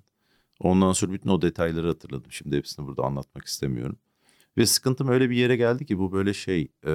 Ondan 0.60 0.92
sonra 0.92 1.12
bütün 1.12 1.30
o 1.30 1.42
detayları 1.42 1.86
hatırladım. 1.86 2.32
Şimdi 2.32 2.56
hepsini 2.56 2.86
burada 2.86 3.02
anlatmak 3.02 3.44
istemiyorum. 3.44 3.96
Ve 4.58 4.66
sıkıntım 4.66 5.08
öyle 5.08 5.30
bir 5.30 5.36
yere 5.36 5.56
geldi 5.56 5.86
ki 5.86 5.98
bu 5.98 6.12
böyle 6.12 6.34
şey 6.34 6.68
e, 6.86 6.92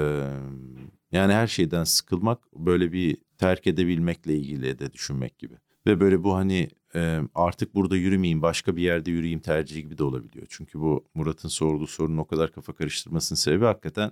yani 1.12 1.34
her 1.34 1.48
şeyden 1.48 1.84
sıkılmak 1.84 2.54
böyle 2.56 2.92
bir 2.92 3.18
terk 3.38 3.68
edebilmekle 3.68 4.36
ilgili 4.36 4.80
de 4.80 4.94
düşünmek 4.94 5.40
gibi. 5.40 5.54
Ve 5.88 6.00
böyle 6.00 6.24
bu 6.24 6.36
hani 6.36 6.70
e, 6.96 7.20
artık 7.36 7.76
burada 7.76 7.96
yürümeyeyim 7.96 8.42
başka 8.42 8.76
bir 8.76 8.82
yerde 8.82 9.12
yürüyeyim 9.12 9.40
tercihi 9.40 9.82
gibi 9.82 9.98
de 9.98 10.04
olabiliyor. 10.04 10.48
Çünkü 10.50 10.80
bu 10.80 11.06
Murat'ın 11.14 11.50
sorduğu 11.50 11.88
sorunun 11.88 12.18
o 12.18 12.26
kadar 12.26 12.52
kafa 12.52 12.74
karıştırmasının 12.74 13.38
sebebi 13.38 13.66
hakikaten 13.66 14.12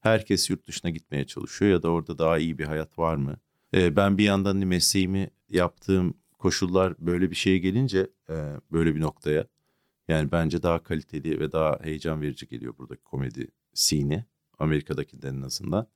herkes 0.00 0.50
yurt 0.50 0.66
dışına 0.66 0.90
gitmeye 0.90 1.26
çalışıyor 1.26 1.70
ya 1.70 1.82
da 1.82 1.88
orada 1.88 2.18
daha 2.18 2.38
iyi 2.38 2.58
bir 2.58 2.64
hayat 2.64 2.98
var 2.98 3.16
mı? 3.16 3.36
E, 3.74 3.96
ben 3.96 4.18
bir 4.18 4.24
yandan 4.24 4.54
hani 4.54 4.66
mesleğimi 4.66 5.30
yaptığım 5.50 6.14
koşullar 6.38 6.94
böyle 6.98 7.30
bir 7.30 7.36
şeye 7.36 7.58
gelince 7.58 8.10
e, 8.30 8.34
böyle 8.72 8.94
bir 8.94 9.00
noktaya 9.00 9.46
yani 10.08 10.32
bence 10.32 10.62
daha 10.62 10.82
kaliteli 10.82 11.40
ve 11.40 11.52
daha 11.52 11.78
heyecan 11.82 12.20
verici 12.22 12.48
geliyor 12.48 12.78
buradaki 12.78 13.02
komedi 13.02 13.48
scene 13.74 14.24
Amerika'dakinden 14.58 15.34
en 15.36 15.42
azından. 15.42 15.86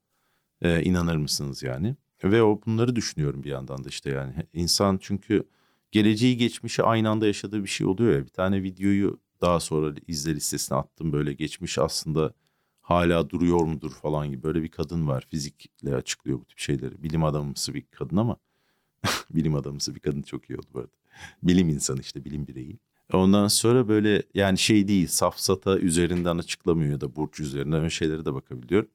E, 0.62 0.82
inanır 0.82 1.16
mısınız 1.16 1.62
yani? 1.62 1.96
Ve 2.24 2.42
o 2.42 2.60
bunları 2.66 2.96
düşünüyorum 2.96 3.42
bir 3.42 3.50
yandan 3.50 3.84
da 3.84 3.88
işte 3.88 4.10
yani 4.10 4.34
insan 4.52 4.98
çünkü 5.02 5.44
geleceği 5.92 6.36
geçmişi 6.36 6.82
aynı 6.82 7.10
anda 7.10 7.26
yaşadığı 7.26 7.62
bir 7.62 7.68
şey 7.68 7.86
oluyor 7.86 8.12
ya. 8.12 8.24
Bir 8.24 8.30
tane 8.30 8.62
videoyu 8.62 9.20
daha 9.40 9.60
sonra 9.60 9.94
izle 10.06 10.34
listesine 10.34 10.78
attım 10.78 11.12
böyle 11.12 11.32
geçmiş 11.32 11.78
aslında 11.78 12.34
hala 12.80 13.30
duruyor 13.30 13.60
mudur 13.64 13.90
falan 13.90 14.30
gibi 14.30 14.42
böyle 14.42 14.62
bir 14.62 14.68
kadın 14.68 15.08
var 15.08 15.26
fizikle 15.30 15.94
açıklıyor 15.94 16.40
bu 16.40 16.44
tip 16.44 16.58
şeyleri. 16.58 17.02
Bilim 17.02 17.24
adamımsı 17.24 17.74
bir 17.74 17.82
kadın 17.90 18.16
ama 18.16 18.36
bilim 19.30 19.54
adamısı 19.54 19.94
bir 19.94 20.00
kadın 20.00 20.22
çok 20.22 20.50
iyi 20.50 20.56
oldu 20.58 20.66
bu 20.74 20.78
arada. 20.78 20.92
Bilim 21.42 21.68
insanı 21.68 22.00
işte 22.00 22.24
bilim 22.24 22.46
bireyi. 22.46 22.78
Ondan 23.12 23.48
sonra 23.48 23.88
böyle 23.88 24.22
yani 24.34 24.58
şey 24.58 24.88
değil 24.88 25.06
safsata 25.06 25.78
üzerinden 25.78 26.38
açıklamıyor 26.38 26.90
ya 26.90 27.00
da 27.00 27.16
burç 27.16 27.40
üzerinden 27.40 27.78
öyle 27.78 27.90
şeylere 27.90 28.24
de 28.24 28.34
bakabiliyorum. 28.34 28.88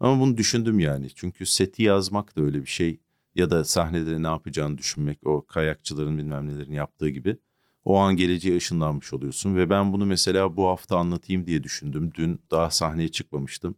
Ama 0.00 0.20
bunu 0.20 0.36
düşündüm 0.36 0.78
yani. 0.80 1.08
Çünkü 1.14 1.46
seti 1.46 1.82
yazmak 1.82 2.36
da 2.36 2.42
öyle 2.42 2.60
bir 2.62 2.66
şey. 2.66 3.00
Ya 3.34 3.50
da 3.50 3.64
sahnede 3.64 4.22
ne 4.22 4.26
yapacağını 4.26 4.78
düşünmek. 4.78 5.26
O 5.26 5.46
kayakçıların 5.46 6.18
bilmem 6.18 6.48
nelerin 6.48 6.72
yaptığı 6.72 7.08
gibi. 7.08 7.36
O 7.84 7.96
an 7.96 8.16
geleceğe 8.16 8.56
ışınlanmış 8.56 9.12
oluyorsun. 9.12 9.56
Ve 9.56 9.70
ben 9.70 9.92
bunu 9.92 10.06
mesela 10.06 10.56
bu 10.56 10.66
hafta 10.68 10.96
anlatayım 10.98 11.46
diye 11.46 11.62
düşündüm. 11.62 12.12
Dün 12.14 12.40
daha 12.50 12.70
sahneye 12.70 13.08
çıkmamıştım. 13.08 13.74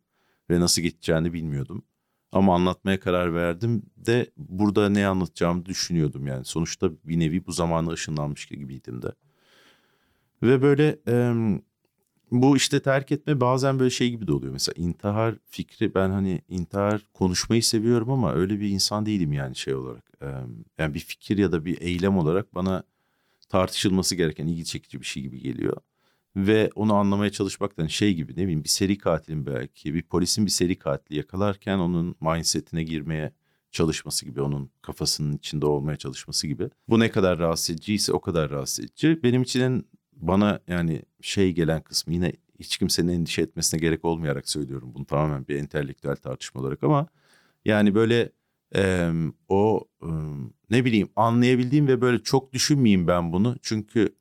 Ve 0.50 0.60
nasıl 0.60 0.82
geçeceğini 0.82 1.32
bilmiyordum. 1.32 1.84
Ama 2.32 2.54
anlatmaya 2.54 3.00
karar 3.00 3.34
verdim 3.34 3.82
de 3.96 4.30
burada 4.36 4.88
ne 4.88 5.06
anlatacağımı 5.06 5.66
düşünüyordum 5.66 6.26
yani. 6.26 6.44
Sonuçta 6.44 6.90
bir 7.04 7.20
nevi 7.20 7.46
bu 7.46 7.52
zamana 7.52 7.90
ışınlanmış 7.90 8.46
gibiydim 8.46 9.02
de. 9.02 9.12
Ve 10.42 10.62
böyle 10.62 10.98
e, 11.08 11.34
bu 12.30 12.56
işte 12.56 12.82
terk 12.82 13.12
etme 13.12 13.40
bazen 13.40 13.78
böyle 13.78 13.90
şey 13.90 14.10
gibi 14.10 14.26
de 14.26 14.32
oluyor. 14.32 14.52
Mesela 14.52 14.74
intihar 14.76 15.34
fikri 15.44 15.94
ben 15.94 16.10
hani 16.10 16.42
intihar 16.48 17.02
konuşmayı 17.14 17.62
seviyorum 17.62 18.10
ama 18.10 18.34
öyle 18.34 18.60
bir 18.60 18.68
insan 18.68 19.06
değilim 19.06 19.32
yani 19.32 19.56
şey 19.56 19.74
olarak. 19.74 20.10
E, 20.22 20.26
yani 20.78 20.94
bir 20.94 21.00
fikir 21.00 21.38
ya 21.38 21.52
da 21.52 21.64
bir 21.64 21.80
eylem 21.80 22.18
olarak 22.18 22.54
bana 22.54 22.82
tartışılması 23.48 24.14
gereken 24.14 24.46
ilgi 24.46 24.64
çekici 24.64 25.00
bir 25.00 25.06
şey 25.06 25.22
gibi 25.22 25.40
geliyor. 25.40 25.76
Ve 26.36 26.70
onu 26.74 26.94
anlamaya 26.94 27.32
çalışmaktan 27.32 27.86
şey 27.86 28.14
gibi 28.14 28.32
ne 28.32 28.42
bileyim 28.42 28.64
bir 28.64 28.68
seri 28.68 28.98
katilin 28.98 29.46
belki 29.46 29.94
bir 29.94 30.02
polisin 30.02 30.46
bir 30.46 30.50
seri 30.50 30.78
katili 30.78 31.18
yakalarken 31.18 31.78
onun 31.78 32.14
mindsetine 32.20 32.82
girmeye 32.82 33.32
çalışması 33.72 34.24
gibi 34.24 34.40
onun 34.40 34.70
kafasının 34.82 35.36
içinde 35.36 35.66
olmaya 35.66 35.96
çalışması 35.96 36.46
gibi. 36.46 36.70
Bu 36.88 37.00
ne 37.00 37.10
kadar 37.10 37.38
rahatsız 37.38 37.70
ediciyse 37.70 38.12
o 38.12 38.20
kadar 38.20 38.50
rahatsız 38.50 38.84
edici. 38.84 39.22
Benim 39.22 39.42
için 39.42 39.60
en 39.60 39.84
bana 40.22 40.60
yani 40.68 41.02
şey 41.20 41.52
gelen 41.52 41.82
kısmı 41.82 42.14
yine 42.14 42.32
hiç 42.58 42.76
kimsenin 42.76 43.12
endişe 43.12 43.42
etmesine 43.42 43.80
gerek 43.80 44.04
olmayarak 44.04 44.48
söylüyorum 44.48 44.92
bunu 44.94 45.04
tamamen 45.04 45.48
bir 45.48 45.56
entelektüel 45.56 46.16
tartışma 46.16 46.60
olarak 46.60 46.84
ama 46.84 47.06
yani 47.64 47.94
böyle 47.94 48.32
e, 48.74 49.12
o 49.48 49.88
e, 50.02 50.08
ne 50.70 50.84
bileyim 50.84 51.08
anlayabildiğim 51.16 51.88
ve 51.88 52.00
böyle 52.00 52.18
çok 52.22 52.52
düşünmeyeyim 52.52 53.06
ben 53.06 53.32
bunu. 53.32 53.56
Çünkü 53.62 54.14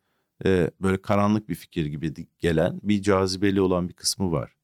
e, 0.45 0.71
böyle 0.81 1.01
karanlık 1.01 1.49
bir 1.49 1.55
fikir 1.55 1.85
gibi 1.85 2.27
gelen 2.39 2.79
bir 2.83 3.01
cazibeli 3.01 3.61
olan 3.61 3.89
bir 3.89 3.93
kısmı 3.93 4.31
var. 4.31 4.55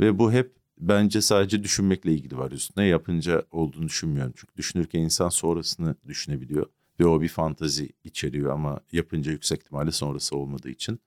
Ve 0.00 0.18
bu 0.18 0.32
hep 0.32 0.56
bence 0.78 1.20
sadece 1.20 1.62
düşünmekle 1.62 2.12
ilgili 2.12 2.38
var. 2.38 2.50
Üstüne 2.50 2.86
yapınca 2.86 3.44
olduğunu 3.50 3.86
düşünmüyorum. 3.86 4.32
Çünkü 4.36 4.56
düşünürken 4.56 5.00
insan 5.00 5.28
sonrasını 5.28 5.96
düşünebiliyor 6.08 6.66
ve 7.00 7.06
o 7.06 7.20
bir 7.20 7.28
fantazi 7.28 7.92
içeriyor 8.04 8.52
ama 8.52 8.80
yapınca 8.92 9.32
yüksek 9.32 9.60
ihtimalle 9.60 9.92
sonrası 9.92 10.36
olmadığı 10.36 10.70
için 10.70 11.00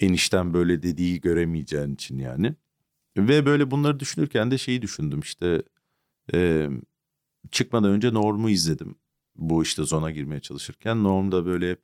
enişten 0.00 0.54
böyle 0.54 0.82
dediği 0.82 1.20
göremeyeceğin 1.20 1.94
için 1.94 2.18
yani. 2.18 2.54
Ve 3.16 3.46
böyle 3.46 3.70
bunları 3.70 4.00
düşünürken 4.00 4.50
de 4.50 4.58
şeyi 4.58 4.82
düşündüm 4.82 5.20
işte 5.20 5.62
e, 6.34 6.68
çıkmadan 7.50 7.90
önce 7.90 8.14
Norm'u 8.14 8.50
izledim. 8.50 8.94
Bu 9.36 9.62
işte 9.62 9.82
zona 9.82 10.10
girmeye 10.10 10.40
çalışırken 10.40 11.04
Norm 11.04 11.32
da 11.32 11.46
böyle 11.46 11.70
hep 11.70 11.82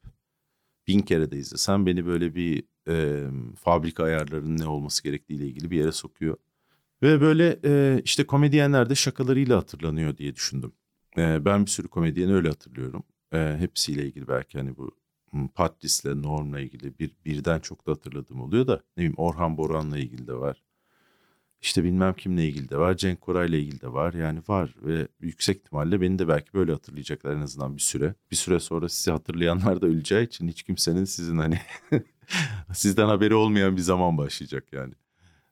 bin 0.88 1.00
kere 1.00 1.30
de 1.30 1.37
izlesem 1.38 1.87
beni 1.87 2.06
böyle 2.06 2.35
bir 2.35 2.64
e, 2.88 3.26
fabrika 3.61 4.04
ayarlarının 4.04 4.59
ne 4.59 4.66
olması 4.66 5.02
gerektiğiyle 5.02 5.46
ilgili 5.46 5.70
bir 5.70 5.76
yere 5.78 5.92
sokuyor. 5.92 6.37
Ve 7.02 7.20
böyle 7.20 7.61
e, 7.64 8.02
işte 8.04 8.26
komedyenler 8.26 8.90
de 8.90 8.94
şakalarıyla 8.94 9.56
hatırlanıyor 9.59 10.16
diye 10.16 10.35
düşündüm. 10.35 10.72
E, 11.18 11.44
ben 11.44 11.66
bir 11.66 11.70
sürü 11.70 11.88
komedyeni 11.88 12.35
öyle 12.35 12.48
hatırlıyorum. 12.48 13.04
E, 13.37 13.57
hepsiyle 13.59 14.07
ilgili 14.07 14.29
belki 14.29 14.59
hani 14.59 14.77
bu 14.77 14.90
Patris'le, 15.55 16.05
Norm'la 16.05 16.61
ilgili 16.61 16.99
bir 16.99 17.11
birden 17.25 17.61
çok 17.61 17.87
da 17.87 17.92
hatırladığım 17.92 18.40
oluyor 18.40 18.66
da 18.66 18.75
ne 18.75 18.81
bileyim 18.96 19.14
Orhan 19.16 19.57
Boran'la 19.57 19.99
ilgili 19.99 20.27
de 20.27 20.35
var. 20.35 20.62
İşte 21.61 21.85
bilmem 21.85 22.14
kimle 22.14 22.49
ilgili 22.49 22.68
de 22.68 22.79
var. 22.79 22.96
Cenk 22.96 23.20
Koray'la 23.20 23.59
ilgili 23.59 23.81
de 23.81 23.92
var. 23.92 24.14
Yani 24.14 24.40
var 24.49 24.75
ve 24.83 25.09
yüksek 25.20 25.57
ihtimalle 25.57 26.01
beni 26.01 26.18
de 26.18 26.29
belki 26.29 26.55
böyle 26.55 26.72
hatırlayacaklar 26.72 27.33
en 27.35 27.40
azından 27.40 27.77
bir 27.77 27.83
süre. 27.83 28.14
Bir 28.31 28.37
süre 28.37 28.61
sonra 28.61 28.88
sizi 28.88 29.11
hatırlayanlar 29.11 29.81
da 29.83 29.87
öleceği 29.87 30.27
için 30.27 30.49
hiç 30.49 30.62
kimsenin 30.62 31.05
sizin 31.05 31.38
hani 31.38 31.61
sizden 32.75 33.07
haberi 33.07 33.35
olmayan 33.35 33.77
bir 33.77 33.83
zaman 33.83 34.18
başlayacak 34.18 34.72
yani. 34.72 34.94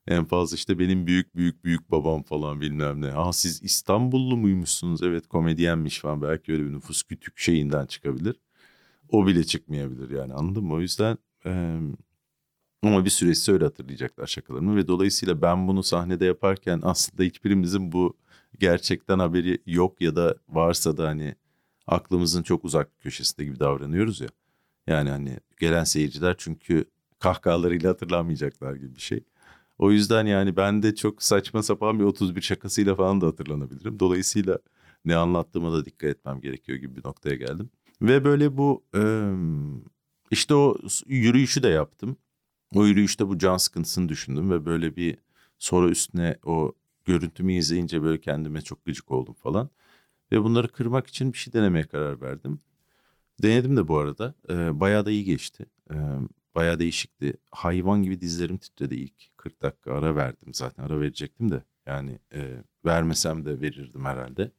En 0.08 0.24
fazla 0.24 0.54
işte 0.54 0.78
benim 0.78 1.06
büyük 1.06 1.36
büyük 1.36 1.64
büyük 1.64 1.90
babam 1.90 2.22
falan 2.22 2.60
bilmem 2.60 3.00
ne. 3.00 3.12
Aa 3.12 3.32
siz 3.32 3.62
İstanbullu 3.62 4.36
muymuşsunuz? 4.36 5.02
Evet 5.02 5.28
komedyenmiş 5.28 6.00
falan. 6.00 6.22
Belki 6.22 6.52
öyle 6.52 6.64
bir 6.64 6.72
nüfus 6.72 7.02
kütük 7.02 7.38
şeyinden 7.38 7.86
çıkabilir. 7.86 8.36
O 9.10 9.26
bile 9.26 9.44
çıkmayabilir 9.44 10.10
yani 10.10 10.34
anladın 10.34 10.64
mı? 10.64 10.74
O 10.74 10.80
yüzden 10.80 11.18
e, 11.46 11.80
ama 12.82 13.04
bir 13.04 13.10
süresi 13.10 13.52
öyle 13.52 13.64
hatırlayacaklar 13.64 14.26
şakalarımı 14.26 14.76
ve 14.76 14.88
dolayısıyla 14.88 15.42
ben 15.42 15.68
bunu 15.68 15.82
sahnede 15.82 16.24
yaparken 16.24 16.80
aslında 16.82 17.22
hiçbirimizin 17.22 17.92
bu 17.92 18.16
gerçekten 18.58 19.18
haberi 19.18 19.58
yok 19.66 20.00
ya 20.00 20.16
da 20.16 20.36
varsa 20.48 20.96
da 20.96 21.08
hani 21.08 21.34
aklımızın 21.86 22.42
çok 22.42 22.64
uzak 22.64 23.00
köşesinde 23.00 23.44
gibi 23.44 23.60
davranıyoruz 23.60 24.20
ya. 24.20 24.28
Yani 24.86 25.10
hani 25.10 25.38
gelen 25.60 25.84
seyirciler 25.84 26.34
çünkü 26.38 26.84
kahkahalarıyla 27.18 27.90
hatırlamayacaklar 27.90 28.74
gibi 28.74 28.94
bir 28.96 29.00
şey. 29.00 29.24
O 29.84 29.90
yüzden 29.92 30.26
yani 30.26 30.56
ben 30.56 30.82
de 30.82 30.94
çok 30.94 31.22
saçma 31.22 31.62
sapan 31.62 31.98
bir 31.98 32.04
31 32.04 32.42
şakasıyla 32.42 32.94
falan 32.94 33.20
da 33.20 33.26
hatırlanabilirim. 33.26 34.00
Dolayısıyla 34.00 34.58
ne 35.04 35.16
anlattığıma 35.16 35.72
da 35.72 35.84
dikkat 35.84 36.10
etmem 36.10 36.40
gerekiyor 36.40 36.78
gibi 36.78 36.96
bir 36.96 37.04
noktaya 37.04 37.36
geldim. 37.36 37.70
Ve 38.02 38.24
böyle 38.24 38.56
bu 38.56 38.84
işte 40.30 40.54
o 40.54 40.76
yürüyüşü 41.06 41.62
de 41.62 41.68
yaptım. 41.68 42.16
O 42.74 42.86
yürüyüşte 42.86 43.28
bu 43.28 43.38
can 43.38 43.56
sıkıntısını 43.56 44.08
düşündüm 44.08 44.50
ve 44.50 44.66
böyle 44.66 44.96
bir 44.96 45.18
sonra 45.58 45.88
üstüne 45.88 46.36
o 46.44 46.72
görüntümü 47.04 47.52
izleyince 47.52 48.02
böyle 48.02 48.20
kendime 48.20 48.60
çok 48.62 48.84
gıcık 48.84 49.10
oldum 49.10 49.34
falan. 49.34 49.70
Ve 50.32 50.42
bunları 50.42 50.68
kırmak 50.68 51.06
için 51.06 51.32
bir 51.32 51.38
şey 51.38 51.52
denemeye 51.52 51.84
karar 51.84 52.20
verdim. 52.20 52.60
Denedim 53.42 53.76
de 53.76 53.88
bu 53.88 53.98
arada. 53.98 54.34
E, 54.50 54.80
bayağı 54.80 55.06
da 55.06 55.10
iyi 55.10 55.24
geçti. 55.24 55.66
Bayağı 56.54 56.78
değişikti. 56.78 57.34
Hayvan 57.50 58.02
gibi 58.02 58.20
dizlerim 58.20 58.58
titredi 58.58 58.94
ilk 58.94 59.36
40 59.36 59.62
dakika 59.62 59.92
ara 59.92 60.16
verdim. 60.16 60.54
Zaten 60.54 60.82
ara 60.82 61.00
verecektim 61.00 61.50
de. 61.50 61.62
Yani 61.86 62.18
e, 62.34 62.62
vermesem 62.84 63.44
de 63.44 63.60
verirdim 63.60 64.04
herhalde. 64.04 64.52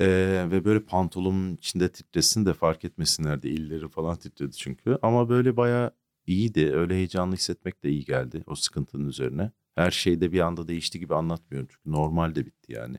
E, 0.00 0.06
ve 0.50 0.64
böyle 0.64 0.80
pantolonun 0.80 1.54
içinde 1.54 1.92
titresin 1.92 2.46
de 2.46 2.54
fark 2.54 2.84
etmesinler 2.84 3.42
diye 3.42 3.54
illeri 3.54 3.88
falan 3.88 4.16
titredi 4.16 4.52
çünkü. 4.56 4.98
Ama 5.02 5.28
böyle 5.28 5.56
bayağı 5.56 5.90
iyiydi. 6.26 6.72
Öyle 6.74 6.94
heyecanlı 6.94 7.34
hissetmek 7.34 7.84
de 7.84 7.90
iyi 7.90 8.04
geldi 8.04 8.44
o 8.46 8.54
sıkıntının 8.54 9.08
üzerine. 9.08 9.50
Her 9.74 9.90
şey 9.90 10.20
de 10.20 10.32
bir 10.32 10.40
anda 10.40 10.68
değişti 10.68 10.98
gibi 10.98 11.14
anlatmıyorum 11.14 11.68
çünkü 11.72 11.90
normal 11.90 12.34
de 12.34 12.46
bitti 12.46 12.72
yani. 12.72 12.96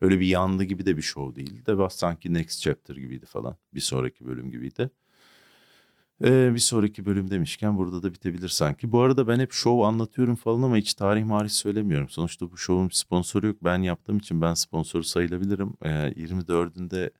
Öyle 0.00 0.20
bir 0.20 0.26
yandı 0.26 0.64
gibi 0.64 0.86
de 0.86 0.96
bir 0.96 1.02
show 1.02 1.36
değildi 1.36 1.66
de 1.66 1.88
sanki 1.90 2.34
next 2.34 2.60
chapter 2.60 2.96
gibiydi 2.96 3.26
falan. 3.26 3.56
Bir 3.74 3.80
sonraki 3.80 4.26
bölüm 4.26 4.50
gibiydi. 4.50 4.90
Ee, 6.24 6.54
bir 6.54 6.58
sonraki 6.58 7.06
bölüm 7.06 7.30
demişken 7.30 7.78
burada 7.78 8.02
da 8.02 8.14
bitebilir 8.14 8.48
sanki. 8.48 8.92
Bu 8.92 9.00
arada 9.00 9.28
ben 9.28 9.40
hep 9.40 9.52
show 9.52 9.86
anlatıyorum 9.86 10.34
falan 10.36 10.62
ama 10.62 10.76
hiç 10.76 10.94
tarih 10.94 11.24
marih 11.24 11.48
söylemiyorum. 11.48 12.08
Sonuçta 12.08 12.50
bu 12.50 12.56
show'un 12.56 12.88
sponsoru 12.88 13.46
yok. 13.46 13.56
Ben 13.64 13.82
yaptığım 13.82 14.18
için 14.18 14.40
ben 14.42 14.54
sponsor 14.54 15.02
sayılabilirim. 15.02 15.72
Ee, 15.84 15.88
24'ünde 15.88 17.10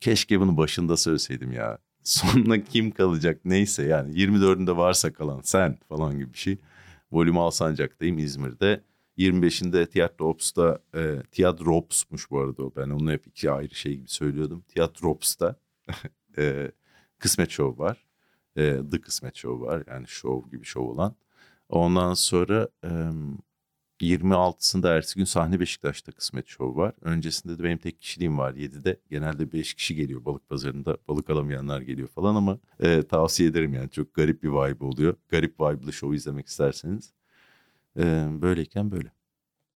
keşke 0.00 0.40
bunu 0.40 0.56
başında 0.56 0.96
söyleseydim 0.96 1.52
ya. 1.52 1.78
Sonuna 2.04 2.64
kim 2.64 2.90
kalacak 2.90 3.40
neyse 3.44 3.82
yani 3.82 4.14
24'ünde 4.14 4.76
varsa 4.76 5.12
kalan 5.12 5.40
sen 5.44 5.78
falan 5.88 6.18
gibi 6.18 6.32
bir 6.32 6.38
şey. 6.38 6.58
Volüm 7.12 7.38
Alsancak'tayım 7.38 8.18
İzmir'de. 8.18 8.84
25'inde 9.18 9.86
Tiyatro 9.86 10.28
Ops'ta, 10.28 10.78
e, 10.94 11.22
Tiyatro 11.32 11.76
Ops'muş 11.76 12.30
bu 12.30 12.40
arada 12.40 12.62
o. 12.62 12.72
Ben 12.76 12.90
onu 12.90 13.12
hep 13.12 13.26
iki 13.26 13.50
ayrı 13.50 13.74
şey 13.74 13.96
gibi 13.96 14.08
söylüyordum. 14.08 14.64
Tiyatro 14.68 15.08
Ops'ta 15.10 15.56
e, 16.38 16.70
Kısmet 17.18 17.50
Show 17.50 17.84
var. 17.84 18.09
E, 18.60 18.80
The 18.90 19.00
Kısmet 19.00 19.36
Show 19.36 19.66
var. 19.66 19.84
Yani 19.88 20.06
show 20.08 20.50
gibi 20.50 20.64
show 20.64 20.92
olan. 20.92 21.14
Ondan 21.68 22.14
sonra 22.14 22.68
e, 22.84 22.90
26'sında 24.00 24.96
ertesi 24.96 25.16
gün 25.16 25.24
sahne 25.24 25.60
Beşiktaş'ta 25.60 26.12
Kısmet 26.12 26.48
Show 26.48 26.80
var. 26.80 26.94
Öncesinde 27.00 27.58
de 27.58 27.64
benim 27.64 27.78
tek 27.78 28.00
kişiliğim 28.00 28.38
var 28.38 28.54
7'de. 28.54 29.00
Genelde 29.10 29.52
5 29.52 29.74
kişi 29.74 29.94
geliyor 29.94 30.24
balık 30.24 30.48
pazarında. 30.48 30.98
Balık 31.08 31.30
alamayanlar 31.30 31.80
geliyor 31.80 32.08
falan 32.08 32.34
ama 32.34 32.58
e, 32.80 33.02
tavsiye 33.02 33.48
ederim 33.48 33.74
yani. 33.74 33.90
Çok 33.90 34.14
garip 34.14 34.42
bir 34.42 34.48
vibe 34.48 34.84
oluyor. 34.84 35.14
Garip 35.28 35.60
vibe'lı 35.60 35.92
show 35.92 36.16
izlemek 36.16 36.46
isterseniz. 36.46 37.12
E, 37.98 38.28
böyleyken 38.42 38.90
böyle. 38.90 39.12